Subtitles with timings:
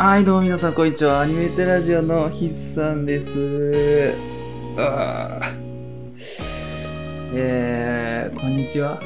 [0.00, 1.22] はい、どうも皆さん、こんにちは。
[1.22, 4.14] アニメテラジオの筆さんです。
[4.78, 5.52] あ
[7.34, 9.02] えー、こんにちは。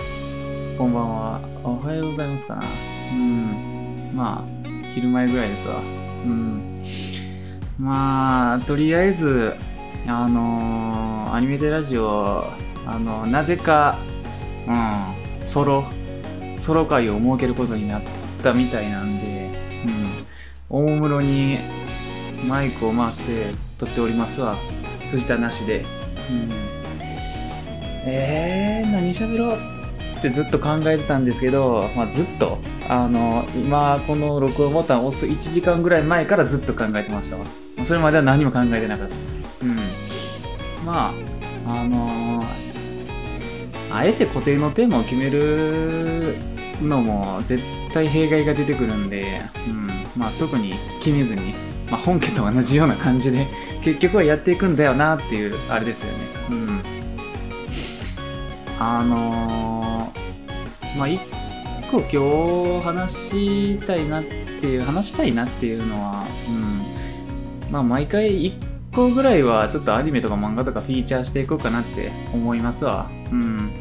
[0.77, 1.41] こんばんは。
[1.65, 2.63] おはようございますかな。
[3.11, 4.11] うん。
[4.15, 5.77] まあ、昼前ぐらいですわ。
[6.27, 6.85] うん。
[7.79, 9.55] まあ、とりあえず、
[10.07, 12.45] あのーアニメテラジオ、
[12.87, 13.97] あの、なぜか、
[14.69, 15.87] うん、ソロ、
[16.59, 18.03] ソロ会を設けることになっ
[18.43, 19.22] たみたいなんで、
[20.73, 21.01] うん。
[21.01, 21.59] 大室に
[22.49, 23.47] マイクを回して
[23.79, 24.57] 撮っておりますわ。
[25.11, 25.85] 藤田なしで。
[26.31, 26.51] うん。
[28.05, 29.59] えー、何喋ろう
[30.19, 32.59] ってずっと考えてたんですけど、まあ、ずっと、
[32.89, 37.45] あの、今、この録音ボタンを押す1時間ぐらい前からずっと考えてましたわ。
[37.85, 39.15] それまでは何も考えてなかった。
[39.65, 39.77] うん。
[40.85, 41.13] まあ、
[41.67, 42.73] あのー
[43.95, 46.35] あえて固定のテーマを決める
[46.81, 47.63] のも絶
[47.93, 49.87] 対弊害が出てくるんで、うん、
[50.17, 51.55] まあ特に決めずに、
[51.91, 53.47] まあ、本家と同じような感じで
[53.83, 56.19] 結局はやっていくんだよなっていうあれですよね。
[56.51, 56.83] うん。
[58.79, 59.83] あのー
[60.97, 61.21] まあ一
[61.91, 66.27] 個今日話したいなっていう、話したいなっていうのは、
[67.65, 67.73] うん。
[67.73, 68.55] まあ毎回一
[68.95, 73.11] 個ぐらいはちょっとアニメとか漫画とかフィーチャーしていこうかなって思いますわ。
[73.31, 73.72] うん。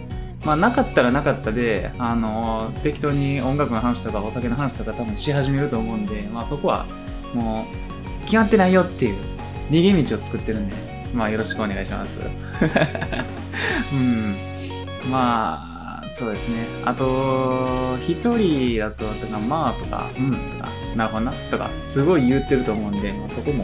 [0.44, 6.86] まあなかったらなかったで、あの適当に音楽の話とかお酒の話とか多分し始めると思うんで、まあそこは
[7.34, 7.68] も
[8.22, 9.18] う決まってないよっていう
[9.70, 10.76] 逃げ道を作ってるんで、
[11.14, 12.20] まあよろしくお願いします。
[13.94, 14.36] うん。
[15.10, 15.68] ま
[16.02, 16.66] あ、そうですね。
[16.86, 23.64] あと、一人だと、とか、まあとか、うんとか、なるほどなとか、すごい言ってると思うんで、まあ、そこも、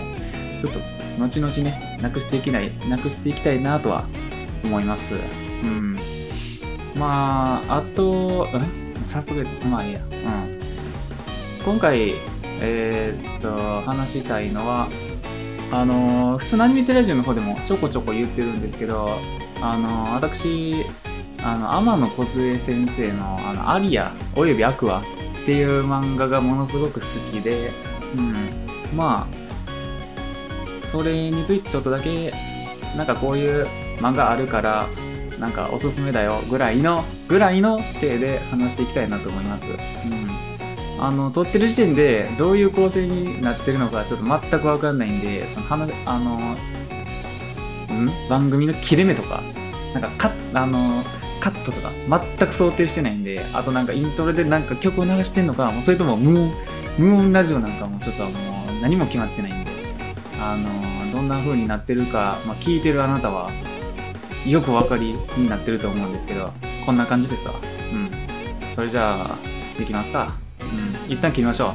[0.61, 0.79] ちょっと、
[1.19, 4.05] 後々ね、なくしていきない、なくしていきたいなとは
[4.63, 5.13] 思います。
[5.63, 5.96] うん。
[6.97, 10.01] まあ、あと、うん早速、まあいいや。
[10.01, 10.61] うん。
[11.63, 12.15] 今回、
[12.61, 14.87] えーっと、話したいのは、
[15.71, 19.09] あの普通のアニメテラジオの方でもちょこちょこ言ってるんですけど、
[19.61, 20.85] あの私、
[21.43, 25.03] あの、天野梢先生の、あの、アリア、およびアクアっ
[25.45, 27.71] ていう漫画がものすごく好きで、
[28.15, 28.33] うん。
[28.95, 32.33] まあ、それについてちょっとだけ、
[32.95, 34.87] なんかこういう漫画あるから、
[35.39, 39.65] なんかおすすめだよぐらいの、ぐらいの体で話していきたいなと思います。
[39.67, 39.75] うん。
[40.99, 46.55] あの、撮ってる時点でどういう構成になってるのかちょっと全くわかんないんで、その話、あの、
[47.95, 48.11] ん？
[48.29, 49.41] 番組の切れ目とか、
[49.93, 51.03] なんかカッ、あの、
[51.39, 51.91] カットとか？
[52.37, 56.51] 全く想定してないんで、あとなんかイントロでなんか曲を流してんのか、もうそれとも無音、
[56.97, 58.33] 無音ラジオなんかもちょっともう
[58.81, 59.71] 何も決まってないんで、
[60.41, 63.51] あの、どんな風になってるか、まあ、聞いてるあなたは、
[64.45, 66.51] よくお分かりになってると思うんですけど、
[66.85, 67.53] こんな感じですわ。
[67.91, 68.11] うん。
[68.75, 69.35] それじゃあ、
[69.81, 70.33] いきますか？
[70.61, 71.13] うん。
[71.13, 71.73] 一旦切りましょう。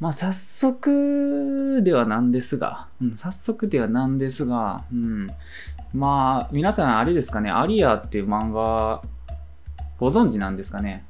[0.00, 5.26] まあ、早速ではなんですが、うん、早速ではなんですが、うん。
[5.92, 9.02] まあ、皆さんあれですかね、アリアっていう漫画、
[9.98, 11.04] ご存知なんですかね？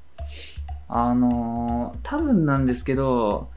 [0.88, 3.50] あのー多分なんですけど、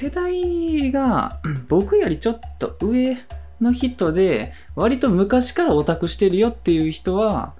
[0.00, 3.18] 世代が僕よりちょっと上
[3.60, 7.52] の人で、割と昔からオタクしてるよっていう人は、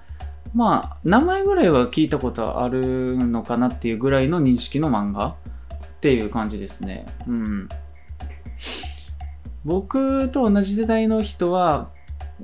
[0.54, 7.04] まあ、名前ぐらいは聞いたことあるのかなっていうぐらいの認識の漫画っていう感じですね。
[7.28, 7.68] うん。
[9.66, 11.90] 僕と同じ世代の人は、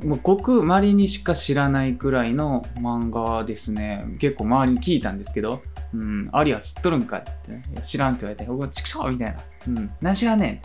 [0.05, 4.05] もうごく稀にしか知らないくらいの漫画ですね。
[4.19, 5.63] 結構周りに聞いたんですけど、
[5.95, 9.37] うん、アリア知っとるんかって、ね、知らんって言われて、僕はチクショーみたいな。
[9.69, 10.61] うん、何知らねん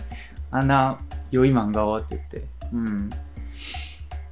[0.51, 0.99] あんな
[1.31, 2.47] 良い漫画をって言って。
[2.73, 3.09] うん。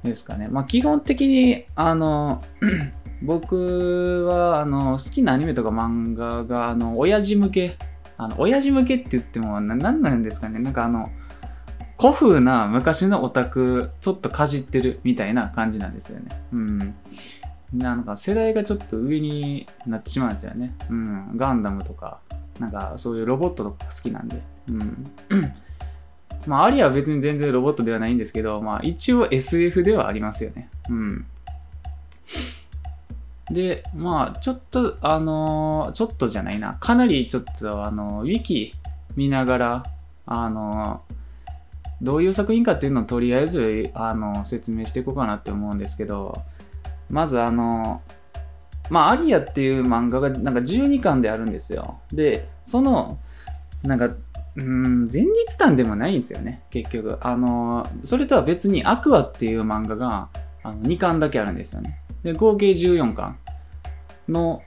[0.02, 0.48] ですかね。
[0.48, 2.42] まあ基本的に、あの、
[3.22, 7.76] 僕は、あの、好きなアニメとか漫画が、あの、親父向け、
[8.16, 10.58] あの、親父向けって言っても、な、なんなんですかね。
[10.58, 11.10] なんかあの、
[11.98, 16.30] 古風な昔のオタク、ちょっとかじってるみたいな感じなんですよね。
[16.52, 16.94] うん。
[17.72, 20.74] なんか世代がちょっと上になってしまうんですよね。
[20.88, 21.36] うん。
[21.36, 22.20] ガンダムとか、
[22.58, 24.42] なんかそういうロボットとかが好きなんで。
[24.68, 25.10] うん。
[26.46, 30.70] まあ、アリアは別に全然ロボットではないんですけど、まあ一応 SF ではありますよね。
[30.88, 31.26] うん。
[33.50, 36.74] で、まあ、ちょっと、あのーちょっとじゃないな。
[36.74, 38.74] かなりちょっと、あのーウィキ
[39.16, 39.82] 見ながら、
[40.26, 41.14] あのー
[42.02, 46.42] どういう作品かっていうのをとりあえず、あの説明していこうかなって思うんですけど、
[47.10, 48.02] まずあの
[48.90, 52.00] まあ、アリアっていう漫画がなんか12巻であるんですよ。
[52.12, 53.18] で、その、
[53.84, 54.10] なんか、
[54.56, 57.16] うん、前日談でもないんですよね、結局。
[57.20, 60.28] あの、それとは別にアクアっていう漫画が
[60.64, 62.00] あの2巻だけあるんですよね。
[62.24, 63.38] で、合計14巻
[64.28, 64.60] の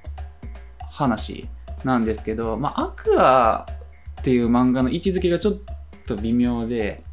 [0.89, 1.49] 話
[1.83, 3.67] なんですけど、まあ、アクア
[4.21, 5.57] っていう漫画の位置づけがちょっ
[6.07, 7.03] と微妙で、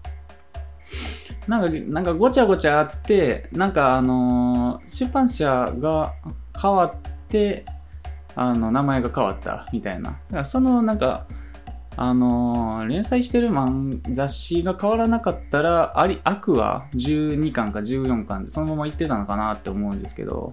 [1.47, 6.15] なんか、なんかごちゃごちゃあって、なんかあのー、出版社が
[6.61, 7.65] 変わって、
[8.35, 10.11] あの、名前が変わったみたいな。
[10.11, 11.27] だからそのなんか、
[11.97, 20.53] あのー、連載してる漫雑誌が変わらなかったら、あり、アクア12巻か14巻でそのまま行ってたのかなって思うんですけど、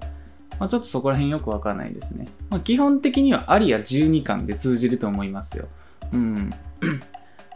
[0.60, 2.28] まあ、ちょっとそこら辺よくわかんないですね。
[2.50, 5.68] まあ、基本的にはアリア12巻で通じると思いますよ。
[6.13, 6.50] うん。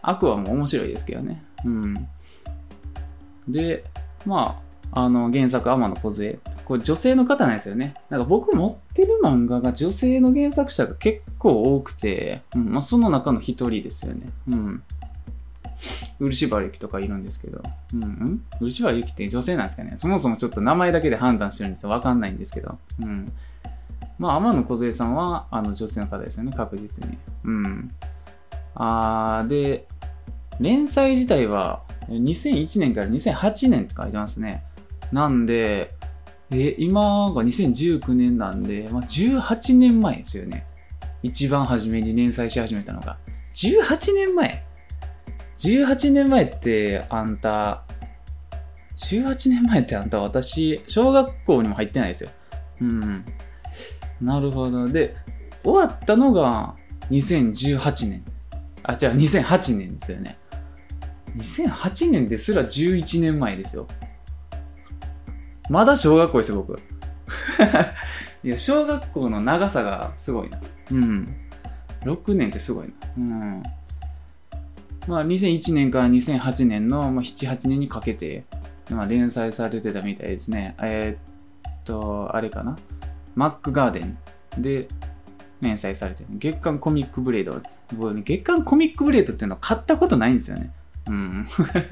[0.01, 1.44] アクアも面白いですけどね。
[1.66, 2.07] うん。
[3.47, 3.83] で、
[4.25, 4.61] ま
[4.93, 6.39] あ、あの、原作、天野梢。
[6.65, 7.93] これ女性の方なんですよね。
[8.09, 14.29] なんか僕持ってる漫画が女性の原作者が結構多くて、うん、まあ、その中の一人ですよね。
[14.49, 14.83] うん。
[16.19, 17.61] 漆原ゆきとかいるんですけど、
[17.95, 21.89] うん、漆原ゆきって女性なんですかねそもそもちょっと名前だけで判断してるんですよ。
[21.89, 23.31] わかんないんですけど、うん。
[24.19, 27.17] まあ、天野梢さんは、あの、女性の方ですよね、確実に。
[27.45, 27.91] うん。
[28.75, 29.87] あー、で、
[30.59, 34.63] 連載自体は、2001年から2008年って書いてますね。
[35.12, 35.94] なんで、
[36.51, 40.65] え、今が2019年なんで、まあ、18年前ですよね。
[41.24, 43.18] 一番初めに連載し始めたのが。
[43.56, 44.63] 18年前
[45.59, 47.83] ?18 年前ってあんた、
[48.97, 52.30] 18年前ってあんた私、小学校にも入ってないですよ。
[52.81, 53.25] うん。
[54.19, 54.88] なるほど。
[54.88, 55.15] で、
[55.63, 56.75] 終わったのが
[57.09, 58.24] 2018年。
[58.83, 60.38] あ、違う、2008年ですよね。
[61.38, 63.88] 2008年ですら11年前ですよ。
[65.69, 66.80] まだ小学校ですよ、僕。
[68.44, 70.60] いや、小学校の長さがすごいな。
[70.92, 71.36] うん。
[72.01, 72.94] 6年ってすごいな。
[73.18, 73.63] うん。
[75.07, 78.44] まあ、2001年から2008年の、まあ、7、8年にかけて、
[78.89, 80.75] まあ、連載されてたみたいですね。
[80.81, 82.78] えー、っと、あれかな。
[83.36, 84.18] マックガーデン
[84.57, 84.88] で
[85.62, 86.30] 連載されてる。
[86.33, 87.62] 月刊コミックブレード。
[87.94, 90.72] 僕ね、月刊コミックブレードっていうのは買ったことないんですよね。
[91.07, 91.48] うん。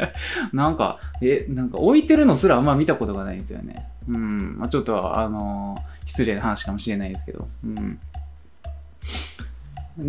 [0.54, 3.90] なんか、え、なんか置いてるのすらあんま見たことがないんですよね。
[4.08, 4.58] うん。
[4.58, 7.48] まあ、ちょっと、あのー、失礼な話かもしれないですけど。
[7.64, 8.00] うん。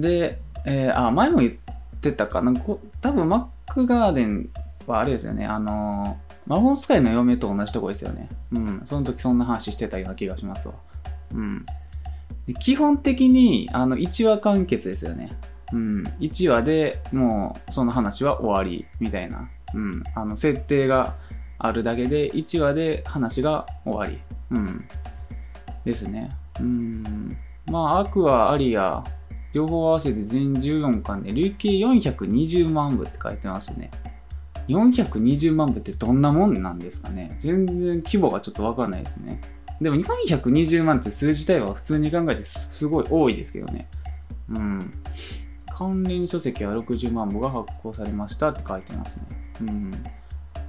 [0.01, 1.53] で、えー、あ、前も言っ
[2.01, 2.53] てたかな。
[2.53, 4.49] こ多分、マックガーデン
[4.87, 5.47] はあれですよね。
[5.47, 8.29] あのー、魔法使いの嫁と同じとこですよね。
[8.53, 8.83] うん。
[8.87, 10.75] その時そんな話してたような気がしますわ。
[11.35, 11.65] うん。
[12.59, 15.33] 基本的に、あの、1話完結ですよね。
[15.73, 21.17] うん、1話でもうその話は終わりみたいな、うん、あの設定が
[21.59, 24.21] あるだけで1話で話が終わり、
[24.51, 24.85] うん、
[25.85, 26.31] ですね。
[26.59, 27.37] うん、
[27.67, 29.05] まあ、アクア、アリア、
[29.53, 33.91] 両方合わせて全14巻で累計420万部って書いてますね。
[34.69, 39.41] 420万部ってどんなもんなんですかね全然規模がちょっとわかんないですね。
[39.81, 43.89] でも420万って数字自体は普通に考えてすごい多いですけどね。
[44.51, 44.93] うん。
[45.81, 49.23] 関連書籍は60万部が発行されましたって書いてますね。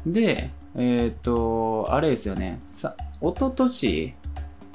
[0.05, 2.61] うん、で、えっ、ー、と、あれですよね。
[2.65, 4.15] さ、一昨年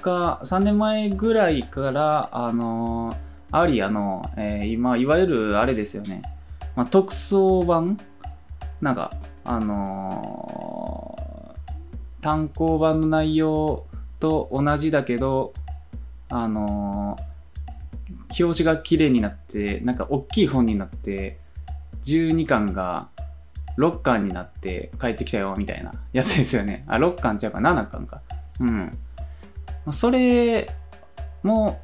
[0.03, 3.17] か3年前ぐらいから、あの
[3.51, 6.21] アリアの、えー、今、いわゆるあれですよね。
[6.75, 7.97] まあ、特装版
[8.83, 9.13] なんか、
[9.43, 13.87] あのー、単行版の内容
[14.21, 15.55] と同じだけど、
[16.29, 17.36] あのー
[18.39, 21.39] 表紙が綺麗になって、なんか大きい本になって、
[22.05, 23.09] 12巻が
[23.79, 26.85] 6巻になって帰ってきたよ、みたいなやつですよね。
[26.87, 28.21] あ、6巻ちゃうか、7巻か。
[28.61, 28.99] うん。
[29.93, 30.69] それ
[31.43, 31.81] も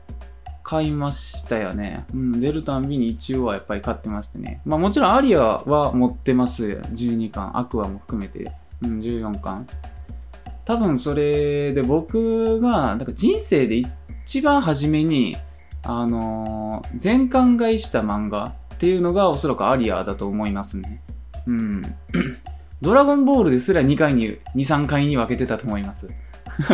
[0.62, 2.04] 買いましたよね。
[2.14, 4.60] うん、出るたんびに一応はやっぱり買ってましてね。
[4.64, 6.64] まあもちろんアリアは持ってます。
[6.64, 7.58] 12巻。
[7.58, 8.52] アクアも含めて。
[8.82, 9.66] うん、14巻。
[10.64, 13.82] 多分それで僕が、なんか人生で
[14.24, 15.36] 一番初めに
[15.84, 21.02] あのー、全巻買いした漫画っていうのがおそらくアリアだと思いますね。
[21.46, 21.82] うん。
[22.80, 26.08] ドラゴンボールですら2回に、2、3回に分けてたと思います。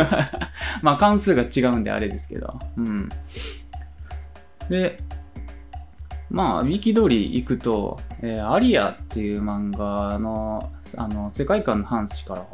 [0.81, 2.59] まあ関数が違うんであれですけど。
[2.77, 3.09] うん。
[4.69, 4.97] で、
[6.29, 12.45] まあ、ウィキ通り行くと、えー、アリアっていう漫画の、あの、世界観の話から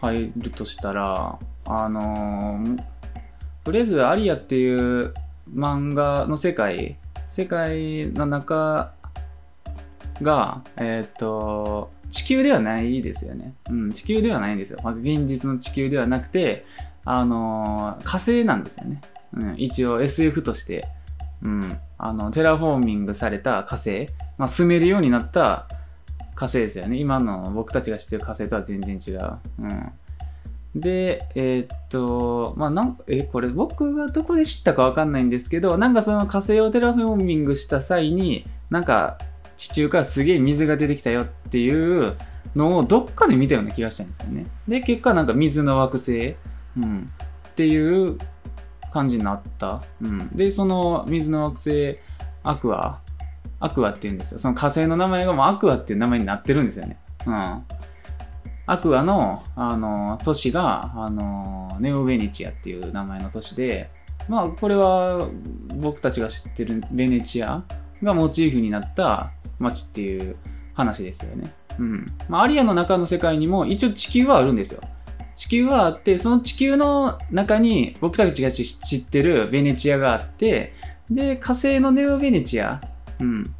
[0.00, 2.78] 入るとしたら、あのー、
[3.64, 5.14] とりあえずアリアっていう
[5.52, 6.96] 漫画の世界、
[7.28, 8.94] 世界の中
[10.22, 13.54] が、えっ、ー、と、地球ではないですよね。
[13.70, 14.78] うん、地球ではないんですよ。
[14.82, 16.64] まあ、現実の地球ではなくて、
[17.04, 19.00] あの、火星なんですよね。
[19.36, 20.86] うん、一応 SF として、
[21.42, 24.08] うん、あの、テラフォーミングされた火星、
[24.38, 25.66] まあ、住めるようになった
[26.34, 26.98] 火星ですよね。
[26.98, 29.38] 今の僕たちが知ってる火星とは全然違う。
[29.60, 29.92] うん。
[30.74, 39.18] で、えーっと、まあ、なんか、え、これ僕がどこで知ったかわかんないんですけど、なんかその火星をテラフォーミングした際に、なんか
[39.56, 42.16] 地中からすげえ水が出てきたよっていう
[42.56, 44.46] のをどっかで見たような気がしたんですよね。
[44.66, 46.34] で、結果なんか水の惑星、
[46.76, 47.10] うん、
[47.48, 48.18] っていう
[48.92, 49.82] 感じになった。
[50.02, 50.28] うん。
[50.36, 51.98] で、その水の惑星、
[52.42, 53.00] アクア、
[53.60, 54.38] アクアって言うんですよ。
[54.38, 56.96] その火星の名前がもうアクアっていう名前になってるんですよね。
[57.26, 57.62] うん。
[58.66, 63.90] アクアの、あの、都市が、あの、ネオベネチアっていう名前の都市で、
[64.28, 65.28] まあ、これは
[65.76, 67.62] 僕たちが知ってるベネチア
[68.02, 70.36] がモチーフになった街っていう
[70.72, 71.52] 話ですよね。
[71.78, 72.06] うん。
[72.28, 74.80] まあ、アリアの中の世界にも一応地球はあるんですよ。
[75.34, 80.72] 地球はあって、その地球の中に僕たちが知ってるベネチアがあって、
[81.10, 82.80] で、火星のネオベネチア、
[83.20, 83.54] うん、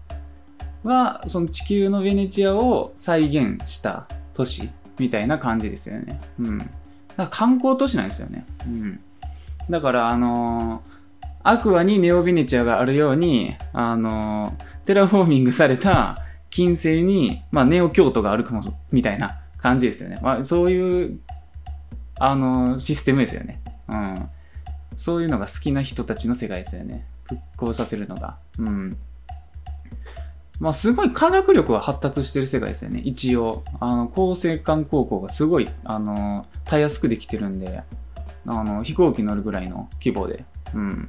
[0.82, 6.20] は、その地球のベネチアを再現した都市みたいな感じですよね。
[6.38, 6.58] うん。
[6.58, 6.70] だか
[7.16, 8.46] ら観光都市なんですよね。
[8.66, 9.00] うん。
[9.70, 10.94] だから、あのー
[11.46, 20.18] アクアにネオベネチアがあるように、あのーテラフォーミングされた金星に、まあ、ネオ京都があるかも、みたいな感じですよね。
[20.22, 21.20] まあ、そういう、
[22.18, 23.60] あのーシステムですよね。
[23.88, 24.28] うん。
[24.96, 27.04] そういうのが好きな人たちの世界ですよね。
[27.24, 28.38] 復興させるのが。
[28.58, 28.96] うん。
[30.60, 33.00] まあ、すごい科学力は発達してる世界ですよね。
[33.00, 33.64] 一応。
[33.80, 37.82] あの、厚生館高校がすごい、あの、たやすくできてるんで、
[38.46, 40.44] あの、飛行機乗るぐらいの規模で。
[40.74, 41.08] うん。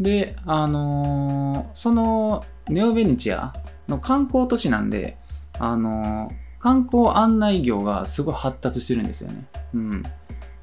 [0.00, 3.52] で、あのーその、ネオベネチア
[3.88, 5.16] の観光都市なんで、
[5.58, 9.44] あのー観光案内業がすごい発達してるんですよね。
[9.74, 10.02] うん。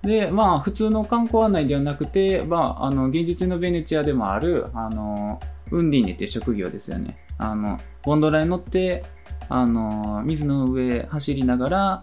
[0.02, 7.18] で、まあ、普通の観光案内ではなくて、まあ、あの、現実のベネチアでもある、あの、ウンディーネっていう職業ですよね。
[7.38, 9.04] あの、ゴンドラに乗って、
[9.50, 12.02] あの、水の上走りながら、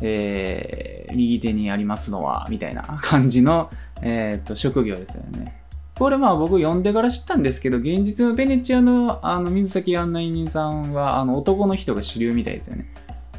[0.00, 3.70] えー右手にありますのは、みたいな感じの、
[4.02, 5.62] えーっと、職業ですよね。
[5.96, 12.92] これまあ僕読んでから知ったんですけど、現実のベネチアのあの水先案内人さんはあの男の人が主流みたいですよね。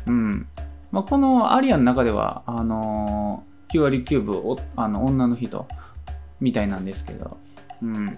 [0.07, 0.47] うん。
[0.91, 5.67] まあ、このアリアの中では、あのー9割9分あの女の人
[6.39, 7.37] みたいなんですけど、
[7.81, 8.17] うん。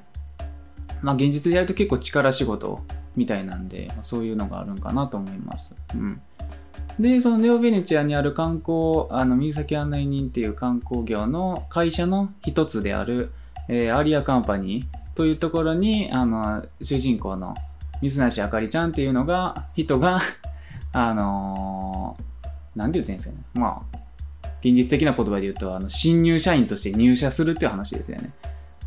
[1.01, 2.81] まあ現実でやると結構力仕事
[3.15, 5.73] みたいなんで、そういうのがあるんかなと思います。
[5.95, 6.21] うん。
[6.99, 13.31] で、そのネオベネチアにある観光、あの、水先案内人っていう観光業の会社の一つである、
[13.69, 17.55] えーアリアカンパニーというところに、あの、主人公の
[18.01, 20.21] 水梨あかりちゃんっていうのが、人が、
[20.93, 22.27] あのー
[22.77, 23.41] なんて言ってんですかね。
[23.55, 23.97] まあ、
[24.61, 28.29] 現実的な言葉で言うと、あの、新入社員として入社するっていう話ですよね。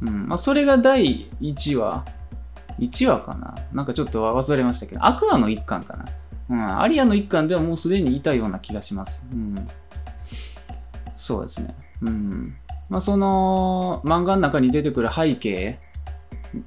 [0.03, 0.29] うん。
[0.29, 2.05] まあ、それが第1話。
[2.79, 6.05] 1話かななんかちょっと忘れましたけど、アクアの一巻かな
[6.49, 6.81] うん。
[6.81, 9.23] アリアの一巻ではもうすでにいたような気がします。
[9.33, 9.69] うん。
[11.17, 11.75] そうですね。
[12.03, 12.55] うん。
[12.89, 15.79] まあ、その漫画の中に出てくる背景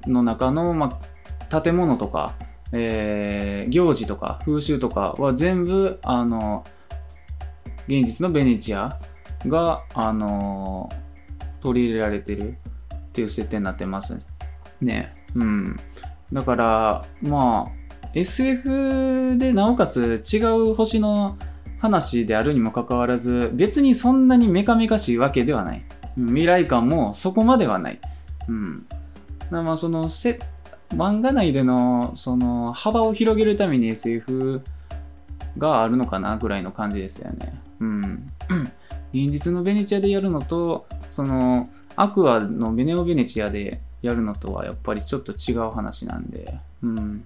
[0.06, 1.00] の中の、ま
[1.50, 2.34] あ、建物とか、
[2.72, 6.64] えー行事とか風習とかは全部、あの、
[7.88, 8.98] 現実のベネチア
[9.46, 10.88] が、あの、
[11.60, 12.56] 取り入れられてる
[13.14, 14.18] っていう設定になってます
[14.80, 15.14] ね。
[15.36, 15.76] うん。
[16.32, 20.38] だから、まあ、SF でなおかつ違
[20.70, 21.38] う星の
[21.78, 25.84] 話であるにもかかわらず、別にそんなにメカメカしいわけではない。
[26.16, 28.00] 未来感もそこまではない。
[28.48, 28.86] うん。
[29.48, 30.40] まあそのせ、
[30.88, 34.60] 漫画内でのその幅を広げるために SF
[35.56, 37.60] があるのかなぐらいの感じですよね。
[37.78, 38.32] うん。
[39.14, 47.24] 現実のベネチアでやるのと、その、アクアのベネオベネチアでやるのとはやっぱりちょっと違う話なんで、うん。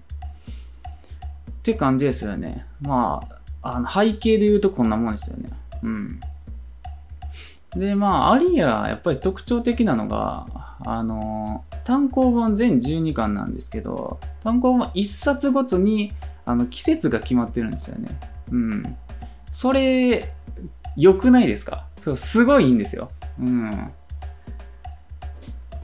[1.51, 2.65] って感じですよね。
[2.81, 3.21] ま
[3.61, 5.49] あ、あの背景で言うとこんなもんですよね。
[5.83, 6.19] うん。
[7.75, 10.47] で、まあ、アリア、やっぱり特徴的なのが、
[10.85, 16.13] あの、単行本全12巻なんですけど、単行本1冊ごとに、
[16.45, 18.17] あの、季節が決まってるんですよね。
[18.51, 18.97] うん。
[19.51, 20.33] それ、
[20.97, 21.85] 良くないですか？
[22.01, 23.11] そう、すごいいいんですよ。
[23.39, 23.91] うん。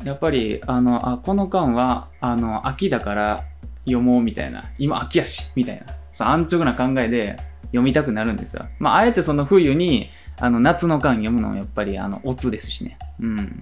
[0.04, 3.44] やっぱり、あの、あ、この巻は、あの、秋だから
[3.86, 4.72] 読もうみたいな。
[4.78, 5.86] 今秋やし、みたいな。
[6.14, 7.38] そう、安直な考えで
[7.68, 8.66] 読みたくなるんですよ。
[8.80, 10.10] まあ、あえてその冬に、
[10.40, 12.98] あの、夏の巻読むのはやっぱり、あの、オツですしね。
[13.20, 13.62] うん。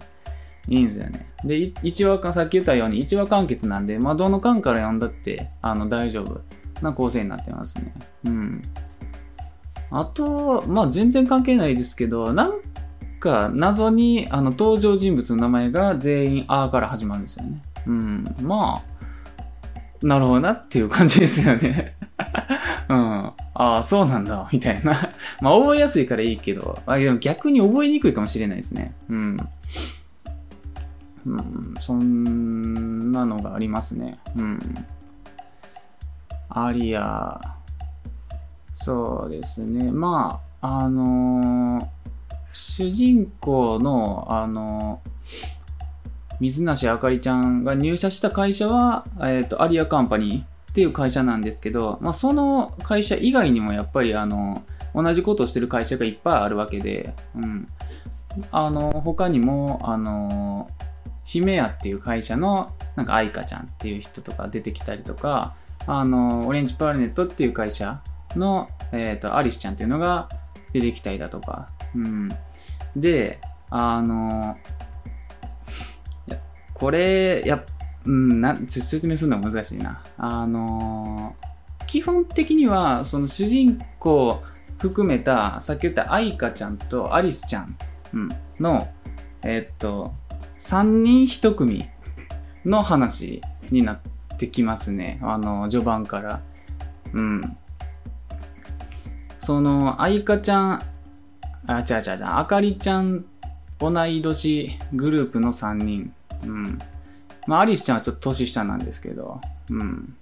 [0.68, 1.28] いいんですよね。
[1.44, 6.42] で、い一話か、さっき言ったように、一話完結なんで、まあ、どの巻から読んだって、あの、大丈夫
[6.82, 7.94] な構成になってますね。
[8.26, 8.62] うん。
[9.92, 12.54] あと、まあ、全然関係ないですけど、なん
[13.24, 17.62] か、謎に、あの、登場人物の名前が全員、あから始まるんですよね。
[17.88, 18.36] うん。
[18.42, 21.96] まあ、なるほどなっていう感じですよね。
[22.90, 22.98] うん。
[22.98, 25.10] ああ、そうなんだ、みたいな。
[25.42, 28.94] まあ、覚えやすいからいいけど、あでも逆に覚えにくいかもしれないですね。
[29.10, 29.38] うん。
[31.26, 34.20] うん、そんなのがありますね。
[34.36, 34.60] うん。
[36.50, 37.40] アリア、
[38.76, 39.90] そうですね。
[39.94, 42.03] まあ、あのー、
[42.54, 45.02] 主人公の、あの、
[46.40, 54.64] 水梨あかりちゃんが入社した会社は、え、ー、と、アリアカンパニーっていう会社なんですけど、まあ、その会社以外にもやっぱり、あの、
[54.96, 57.68] 同じことをしてる会社がいっぱいあるわけで、うん。
[58.52, 60.70] あの、他にも、あの、
[61.26, 65.56] 姫屋っていう会社の、なんか愛花ちゃんっていう人とか出てきたりとか、
[65.86, 68.02] あの、オレンジプラネットっていう会社
[68.36, 70.30] の、えっ、ー、と、アリスちゃんっていうのが
[70.74, 72.30] 出てきたりだとか、うん。
[72.96, 74.58] で、あの、
[76.74, 77.64] これ、や、
[78.06, 80.04] うん、な説明するのは難しいな。
[80.18, 81.36] あの、
[81.88, 84.42] 基本的には、その主人公
[84.80, 87.78] 含めた、さっき言った愛花ちゃんとアリスちゃん、
[88.14, 88.88] うん、の、
[89.44, 90.14] えっと、
[90.60, 91.86] 3人1組
[92.66, 95.20] の話になってきますね。
[95.22, 96.42] あの、序盤から。
[97.14, 97.58] うん。
[99.40, 100.82] その、愛花ちゃん、
[101.68, 103.26] あ、違う違う違う、あかりちゃん、
[103.80, 106.14] 同い年グループの3人。
[106.44, 106.80] うん。
[107.48, 109.40] まあ、アリスちゃんはちょっと年下なんですけど、
[109.70, 110.16] うん。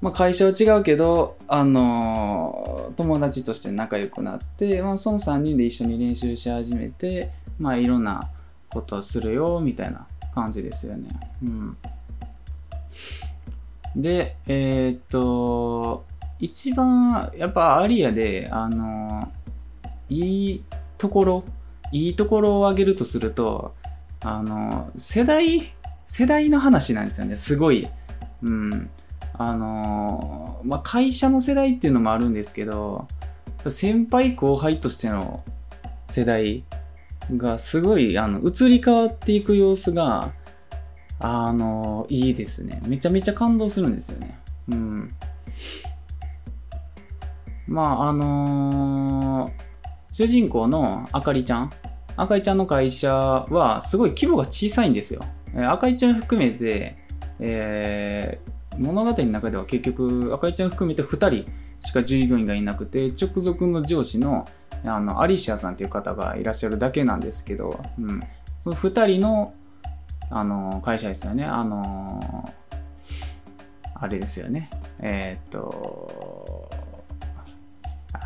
[0.00, 8.28] まあ、会社は違うけど、あのー、友達として仲良くなって、まあ、その3人で一緒に練習し始めて、まあ、いろんな
[8.70, 11.08] ことをするよ、みたいな感じですよね。
[11.42, 11.76] うん。
[13.96, 16.04] で、えー、っと、
[16.38, 19.32] 一番、やっぱアリアで、あの、
[20.10, 20.64] いい
[20.96, 21.44] ところ、
[21.92, 23.74] いいところを挙げるとすると、
[24.20, 25.72] あの、世代、
[26.06, 27.88] 世代の話なんですよね、すごい。
[28.42, 28.90] うん。
[29.34, 33.06] あの、まあ、会社の世代っていうのもあるんですけど、
[33.68, 35.44] 先輩後輩としての
[36.10, 36.64] 世代
[37.36, 40.32] がすごい、あの、移り変わっていく様子が、
[41.20, 42.80] あの、いいですね。
[42.86, 44.38] めちゃめちゃ感動するんですよね。
[44.68, 45.14] うん。
[47.66, 49.67] まあ、あのー、
[50.18, 51.70] 主人公のあかりちゃん。
[52.16, 55.20] あかりちゃんの会社はすごい規模が小さいんですよ。
[55.54, 56.96] あかりちゃん含めて、
[57.38, 61.48] えー、物語の中では結局、あかりちゃん含めて2人
[61.86, 64.48] しか従業員がいなくて、直属の上司の
[64.84, 68.20] あのアリシアさんっていう方がいらっしゃるだけなんですけど、うん、
[68.64, 69.54] その2人の
[70.30, 71.44] あの会社ですよね。
[71.44, 72.52] あの
[73.94, 74.68] あれですよね。
[74.98, 76.68] えー、っと、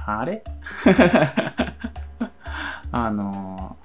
[0.07, 0.43] あれ？
[2.93, 3.77] あの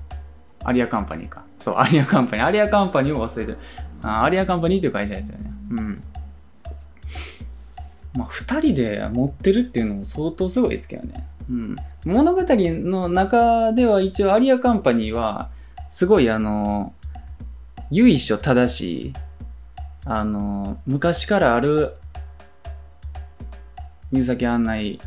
[0.63, 1.43] アリアカンパニーか。
[1.59, 2.45] そう、 アリアカンパニー。
[2.45, 3.59] アリアカンパニーを忘れて
[4.03, 5.51] あアリアカンパニーっていう会社ですよね。
[5.71, 6.03] うん。
[8.13, 11.25] まあ、2人で持ってるっていうのも相当すごいですけどね。
[11.49, 11.75] うん。
[12.05, 15.49] 物語の中では一応アリアカンパニーは、
[15.91, 16.93] すごいあの、
[17.89, 19.13] 由緒正しい、
[20.05, 21.93] あの、昔からある
[24.11, 24.99] 水先案内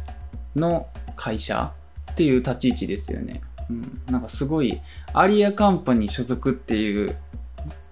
[0.56, 0.86] の
[1.16, 1.72] 会社
[2.12, 3.40] っていう立ち位置ですよね。
[3.70, 4.00] うん。
[4.10, 4.80] なんかすごい、
[5.14, 7.16] アリアカンパニー所属っていう、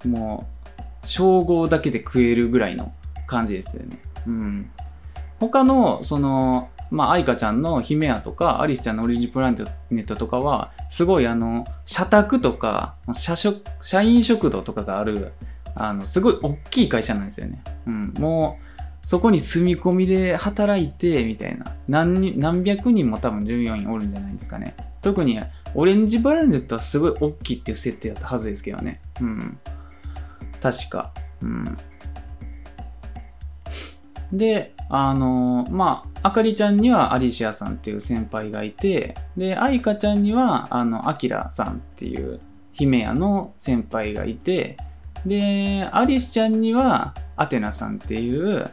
[0.07, 0.47] も
[1.05, 2.93] う、称号だけで食えるぐらいの
[3.27, 3.99] 感じですよね。
[4.27, 4.71] うん。
[5.41, 9.59] 他の、その、まあ、愛花ちゃんの姫屋とか、アリスちゃんのオリジンプラネ
[9.91, 15.33] ットとかは、すごいあの、社宅とか、社食、社員食堂とかがある、
[15.75, 17.63] あの、すごい大きい会社なんですよね。
[17.87, 18.15] うん。
[18.19, 18.68] もう、
[19.09, 21.65] そこに住み込みで働いて、みたいな。
[21.89, 24.77] 何何百人も多分従業員おるんじゃないですかね。
[25.01, 25.41] 特に、
[25.75, 29.01] オレンジプラネットはすごい大きいっていう設定だったはずですけどね。
[29.23, 29.59] うん。
[30.61, 31.11] 確か。
[31.41, 31.79] うん。
[34.31, 42.41] で、あのまあ、あかりちゃんにはアリシアさんっていう先輩がいて、で、あいかちゃんには、あの、あきらさんっていう
[42.75, 44.77] 姫屋の先輩がいて、
[45.25, 48.71] で、アリスちゃんには、アテナさんっていう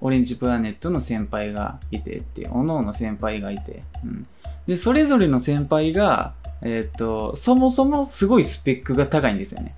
[0.00, 4.26] オレンジプラネットの先輩がいてって、おのおの先輩がいて、うん。
[4.66, 9.74] で、それぞれの先輩が、えっ、と、そもそもすごいスペックが高いんですよね。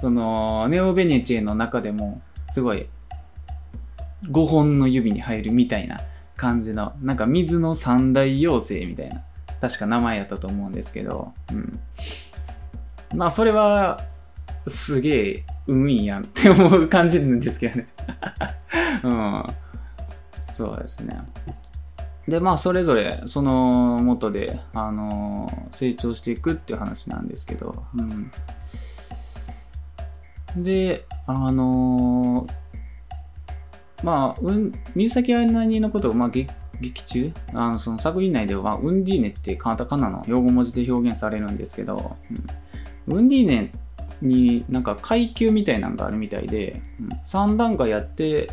[0.00, 2.20] その、ネオベネチェの中でも、
[2.52, 2.86] すごい
[4.30, 6.00] 5本の指に入るみたいな
[6.36, 9.22] 感じの、なんか水の三大妖精みたいな、
[9.60, 11.78] 確か名前やったと思うんですけど、うん。
[13.14, 14.00] まあ、それは、
[14.66, 17.86] すげえ、うんいやんって思う感じなんですけどね。
[19.04, 19.44] うん。
[20.52, 21.20] そうですね。
[22.26, 28.32] で、まあ、それぞれ、その元で、あのー、成長していくっていう話なんですけど、うん。
[30.62, 32.64] で、あのー
[34.04, 42.16] まあ、うん、水崎あなにのことを、まあ、劇中あのその作品内ではウンディーネってカタカナの用語文字で表現されるんですけど、
[43.08, 43.72] うん、ウンディーネ
[44.20, 48.50] になんか階級みたいなのがあるみたいで、うん、3段階やって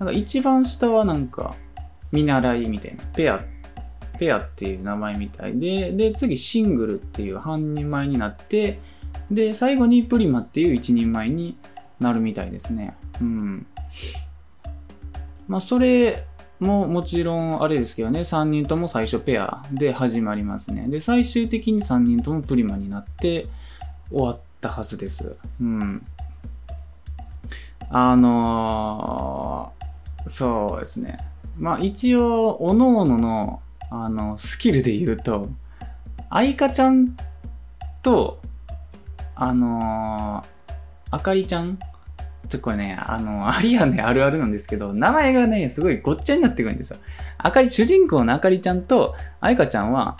[0.00, 1.54] なんか一番下はなんか
[2.10, 3.44] 見習いみたいなペア
[4.18, 8.80] ペアっていう名前みたいでで次シングルっていう半人前になって
[9.30, 11.56] で最後にプリマっていう一人前に
[12.00, 13.66] なるみたいですねうん
[15.46, 16.26] まあそれ
[16.60, 20.86] ももちろんあれですけどね、3人とも最初ペアで始まりますね。
[20.88, 23.48] で、最終的に3人ともプリマになって
[24.10, 25.36] 終わったはずです。
[25.60, 26.04] うん。
[27.88, 29.79] あのー、
[30.28, 31.18] そうですね。
[31.58, 35.48] まあ一応、おのおのの、あの、スキルで言うと、
[36.28, 37.16] 愛花ちゃん
[38.02, 38.40] と、
[39.34, 40.76] あのー、
[41.10, 41.78] あかりちゃん
[42.50, 46.98] ちょっとこれね、あの、ありやね、あるあるなんですけど、名前がね、すごいごっちゃになってくるんですよ。
[47.38, 50.16] あかり、主人公のあかりちゃんと、あいかちゃんは、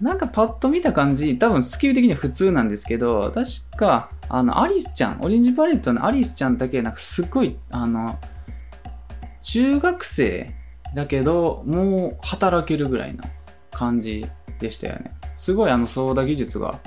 [0.00, 8.18] なんかパッと見た感じ、多分スキル的には普通なんですけど、確か、あの、アリスちゃん、オレンジパレットのアリスちゃんだけ、なんかすごい、あの、
[9.44, 10.54] 中学生
[10.94, 13.24] だけど、もう働けるぐらいな
[13.70, 14.26] 感じ
[14.58, 15.12] でしたよね。
[15.36, 16.80] すごいあの、ソーダ技術が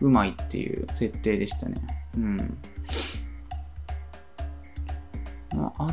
[0.00, 1.76] うまいっていう設定でしたね。
[2.16, 2.58] うん。
[5.54, 5.88] まあ、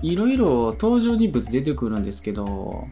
[0.00, 2.86] いろいろ登場人物出てくるんですけど、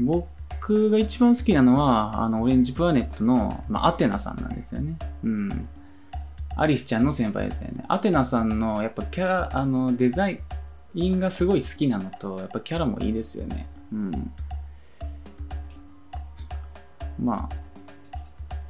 [0.00, 4.96] 僕が一番好きなのは、あの、オレンジプラネットの、まあ、アテナさんなんですよね。
[5.22, 5.68] うん。
[6.56, 7.84] アリスちゃんの先輩ですよね。
[7.88, 10.38] アテナさんの、やっぱキャラ、あの、デザイン
[10.94, 13.66] がすごい好きなのと、やっぱキャラもいいですよね。
[13.92, 14.32] うん。
[17.18, 17.62] まあ、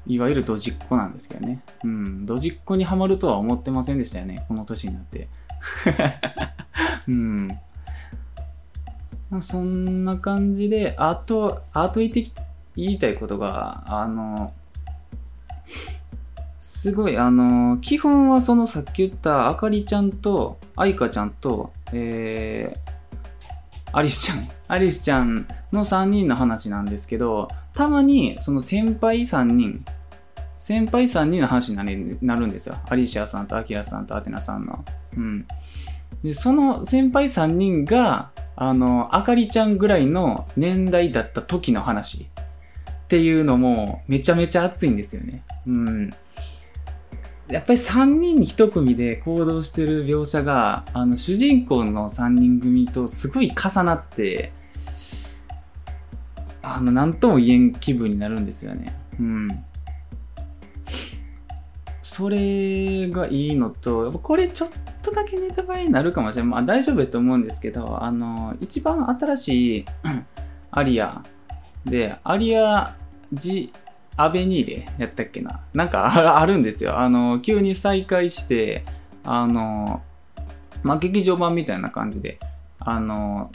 [0.07, 1.63] いわゆるドジっ子なんですけどね。
[1.85, 5.29] うん、ドジっ子にはまるとは思ってませんでしたよね、この年になって。
[7.09, 7.49] うん。
[9.31, 12.31] まあ、そんな感じで、あと、あと言って
[12.77, 14.53] 言いたいことが、あの、
[16.59, 29.85] すごい、あの、基本はそのさっき言ったあかりちゃんと、あいかちゃんと、えー、アリスちゃん、 アリスちゃんの3人の話なんですけど、たまにその先輩3人、
[30.59, 31.77] 先輩3人の話に
[32.23, 32.77] なるんですよ。
[32.89, 34.85] アリシアさんとアキラさんとアテナさんの。
[35.17, 35.47] うん。
[36.23, 42.29] で、その先輩3人が、あの、あかりちゃんぐらいの年代だった時の話
[43.05, 45.43] っていうのもめちゃめちゃ熱いんですよね。
[45.67, 46.11] うん。
[47.49, 54.53] やっぱり3人に1組で行動してる描写が、あの、主人公の3人組とすごい重なって、
[56.63, 58.97] あの、なんとも言えん気分になるんですよね。
[59.19, 59.49] うん。
[62.03, 64.69] それがいいのと、やっぱこれちょっ
[65.03, 66.51] とだけネタバレになるかもしれない。
[66.51, 69.85] まあ大丈夫やと思うんですけど、あの、一番新しい
[70.71, 71.23] アリア
[71.85, 72.97] で、アリア
[73.33, 73.73] ジ・
[74.17, 75.61] アベニーレやったっけな？
[75.75, 76.99] なんかあるんですよ。
[76.99, 78.85] あの、急に再開して、
[79.25, 80.03] あの、
[80.83, 82.39] まあ、劇場版みたいな感じで、
[82.79, 83.51] あの、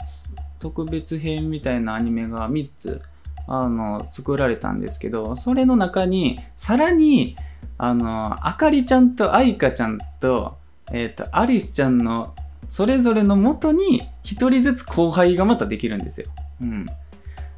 [0.58, 3.02] 特別編みたいなアニメが3つ
[3.46, 7.36] あの作られたんですけどそれの中にさらに
[7.78, 10.58] あのあかりちゃんとあいかちゃんと,、
[10.92, 12.34] えーと、アリスちゃんの
[12.68, 16.26] それぞれのもとに1人ずつ後輩がまたできるんですよ。
[16.60, 16.86] うん、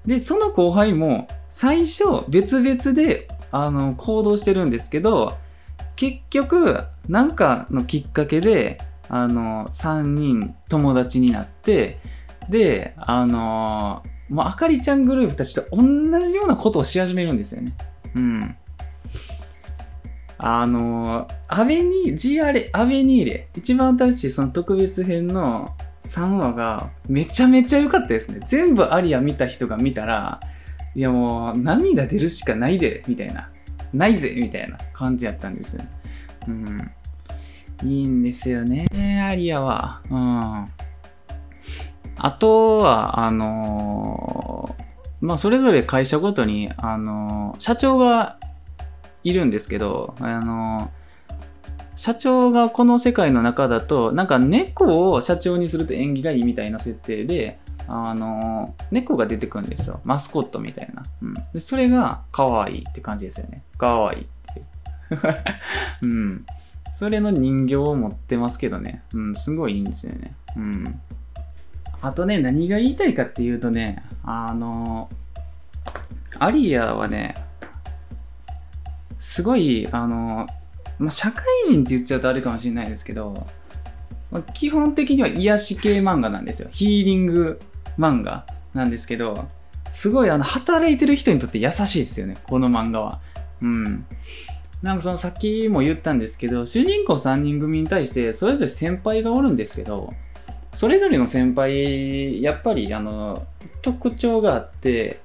[0.07, 5.37] でその後輩も最初別々であの行動してるんですけど
[5.97, 11.99] 結局何かのきっかけであの3人友達になって
[12.51, 15.83] で、あのー、もうあかりちゃんグループたちと同
[16.27, 17.73] じようなことをし始めるんですよね。
[18.15, 18.57] うん。
[20.39, 28.41] あのー、アベニー、GR、アベニーレ、一番新しいその特別編の3話がめちゃめちゃ良かったですね。
[28.49, 30.41] 全部アリア見た人が見たら、
[30.95, 33.51] いやもう涙出るしかないで、みたいな。
[33.93, 35.83] ないぜ、みたいな感じやったんですよ。
[36.49, 36.93] うん。
[37.83, 38.87] いいんですよね、
[39.23, 40.01] アリアは。
[40.11, 40.69] うん。
[42.23, 48.39] あとは、あのー、まあ、それぞれ会社ごとに、あのー、社長が
[49.25, 51.00] いるんですけど、あのー、
[51.97, 57.59] 社長がこの世界の中だと、なんか猫を社長にすると縁起がいいみたいな設定で、
[57.93, 60.01] あの猫が出てくるんですよ。
[60.05, 61.03] マスコットみたいな。
[61.23, 63.65] うん、でそれが可愛いって感じですよね。
[63.79, 64.25] 可愛いっ
[64.55, 64.63] て。
[66.03, 66.47] うん。
[66.93, 69.03] それの人形を持ってますけどね。
[69.13, 70.35] うん、すごいいいんですよね。
[70.57, 71.01] うん。
[72.03, 75.11] あとね、何が言いたいかっていうとね、あの、
[76.39, 77.35] アリアはね、
[79.19, 80.47] すごい、あの、
[81.01, 83.47] まあ、社会人って言っちゃうとあれかもしれないですけど、
[84.31, 86.69] まあ、基本的には癒し系漫画なんですよ。
[86.71, 87.61] ヒーリング
[87.99, 89.49] 漫画なんですけど、
[89.91, 93.21] すごいあの、働いてる人にとって優しいですよね、この漫画は。
[93.63, 94.07] うん。
[94.83, 100.13] なんかそのさっきも言ったんですけど、主人公3人組に対してそれぞれ先輩がおるんですけど、
[100.75, 103.47] それぞれの先輩、やっぱりあの、
[103.83, 105.21] 特徴があって、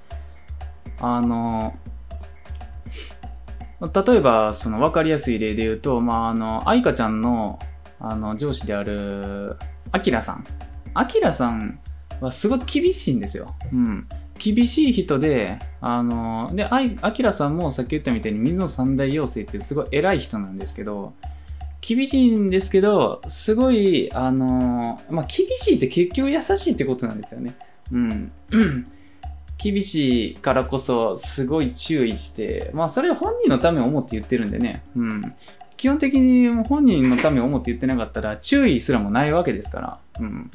[0.99, 1.77] あの、
[3.81, 7.59] 例えば、その分かりやすい例で言うと、まあ、あの、愛花ちゃんの、
[7.99, 9.57] あの、上司である、
[9.91, 10.45] アキラさん。
[10.93, 11.79] アキラさん
[12.21, 13.53] はすごく厳しいんですよ。
[13.71, 14.07] うん。
[14.37, 21.13] 厳しい人で、あの、で、アキラさんもさっき言ったみたいに水の三大妖精っていうすごい偉い人なんですけど、
[21.81, 27.55] 厳しいんですけど、すごい、あの、まあ、厳しいって結局優しいってことなんですよね。
[27.91, 28.31] うん。
[29.57, 34.83] 厳しいからこそ、すごい注意して、まあ、それ本人のためを思って言ってるんでね。
[34.95, 35.35] うん。
[35.77, 39.97] 基本的に本人のためを思って言ってなかったら、注意すらもないわけですから。
[40.19, 40.51] うん。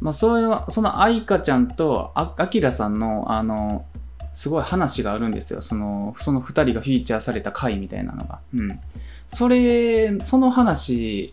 [0.00, 3.84] まあ、そういう、その愛花ちゃんとあきらさんの、あの、
[4.32, 5.60] すごい話があるんですよ。
[5.60, 8.40] その、その二人がフィーチャーされた回みたいなのが。
[8.54, 8.80] うん。
[9.28, 11.30] それ、その話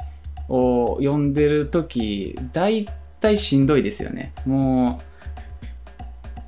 [0.49, 2.87] を読んでるとき、大
[3.21, 4.33] 体しんどいですよね。
[4.45, 5.16] もう、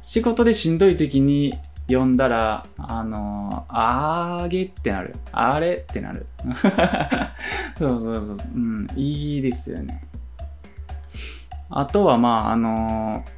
[0.09, 1.53] 仕事でしんどい時に
[1.85, 5.15] 読んだら、あのあーげってなる。
[5.31, 6.25] あれってなる。
[7.77, 8.37] そうそうそう。
[8.55, 10.03] うん、いいですよね。
[11.69, 13.31] あとは、まあ、あのー、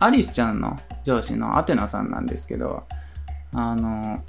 [0.00, 2.84] アリスちゃんの上司のアテナさんなんですけど、
[3.54, 4.22] あの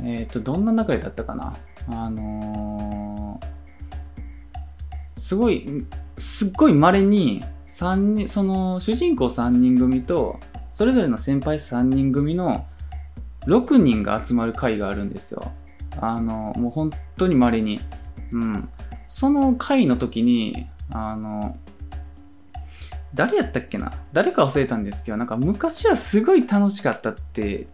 [0.00, 1.52] ー、えっ、ー、と、どんな中でだったかな。
[1.90, 3.38] あの
[5.18, 10.38] すごい、すっごい稀に、三人、その、主人公3人組と、
[10.74, 12.66] それぞれの先輩3人組の
[13.46, 15.50] 6人が集まる会があるんですよ。
[15.98, 17.80] あの、もう本当に稀に。
[18.30, 18.68] うん。
[19.08, 21.56] その回の時に、あの、
[23.14, 23.90] 誰やったっけな？
[24.12, 27.68] 誰か忘れたんですけど、なんか昔はすごい楽しかったって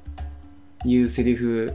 [0.85, 1.75] いうセリフ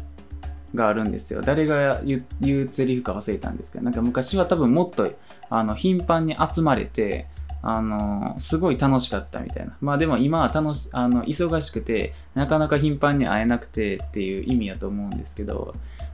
[0.74, 1.42] があるんですよ。
[1.42, 5.12] 誰が言うセリフか忘れたんですけど、なんか昔は多分もっと
[5.50, 7.28] あの頻繁に集まれて、
[7.65, 9.76] あの、すごい楽しかったみたいな。
[9.80, 15.73] まあでも今は楽し、あの、忙しくて、なかなか頻繁に会えなくてっていう意味やと思うんですけど、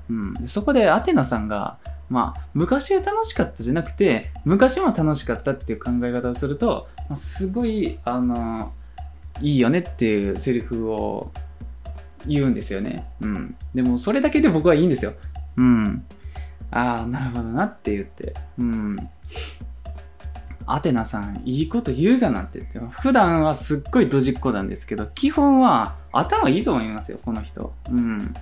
[0.09, 0.47] うん。
[0.47, 8.71] そこでアテナさんが、まあ、昔は楽しかったじゃなくて、昔も楽しかったっていう考え方をすると、ま、すごい、あの、
[9.41, 11.31] いいよねっていうセリフを
[12.27, 13.07] 言うんですよね。
[13.21, 13.55] うん。
[13.73, 15.13] でも、それだけで僕はいいんですよ。
[15.57, 16.05] うん。
[16.69, 18.35] ああ、なるほどなって言って。
[18.59, 18.95] うん。
[20.73, 22.79] アテナさん、いいこと言うがなって言って。
[23.01, 27.73] 普段はすっごいドジっ子なんですけど、基本は頭いいと思いますよ、この人。
[27.89, 28.33] うん。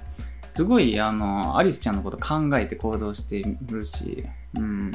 [0.52, 4.26] すごい、あの、アリスちゃんのこと考えて行動してるし、
[4.58, 4.92] うん。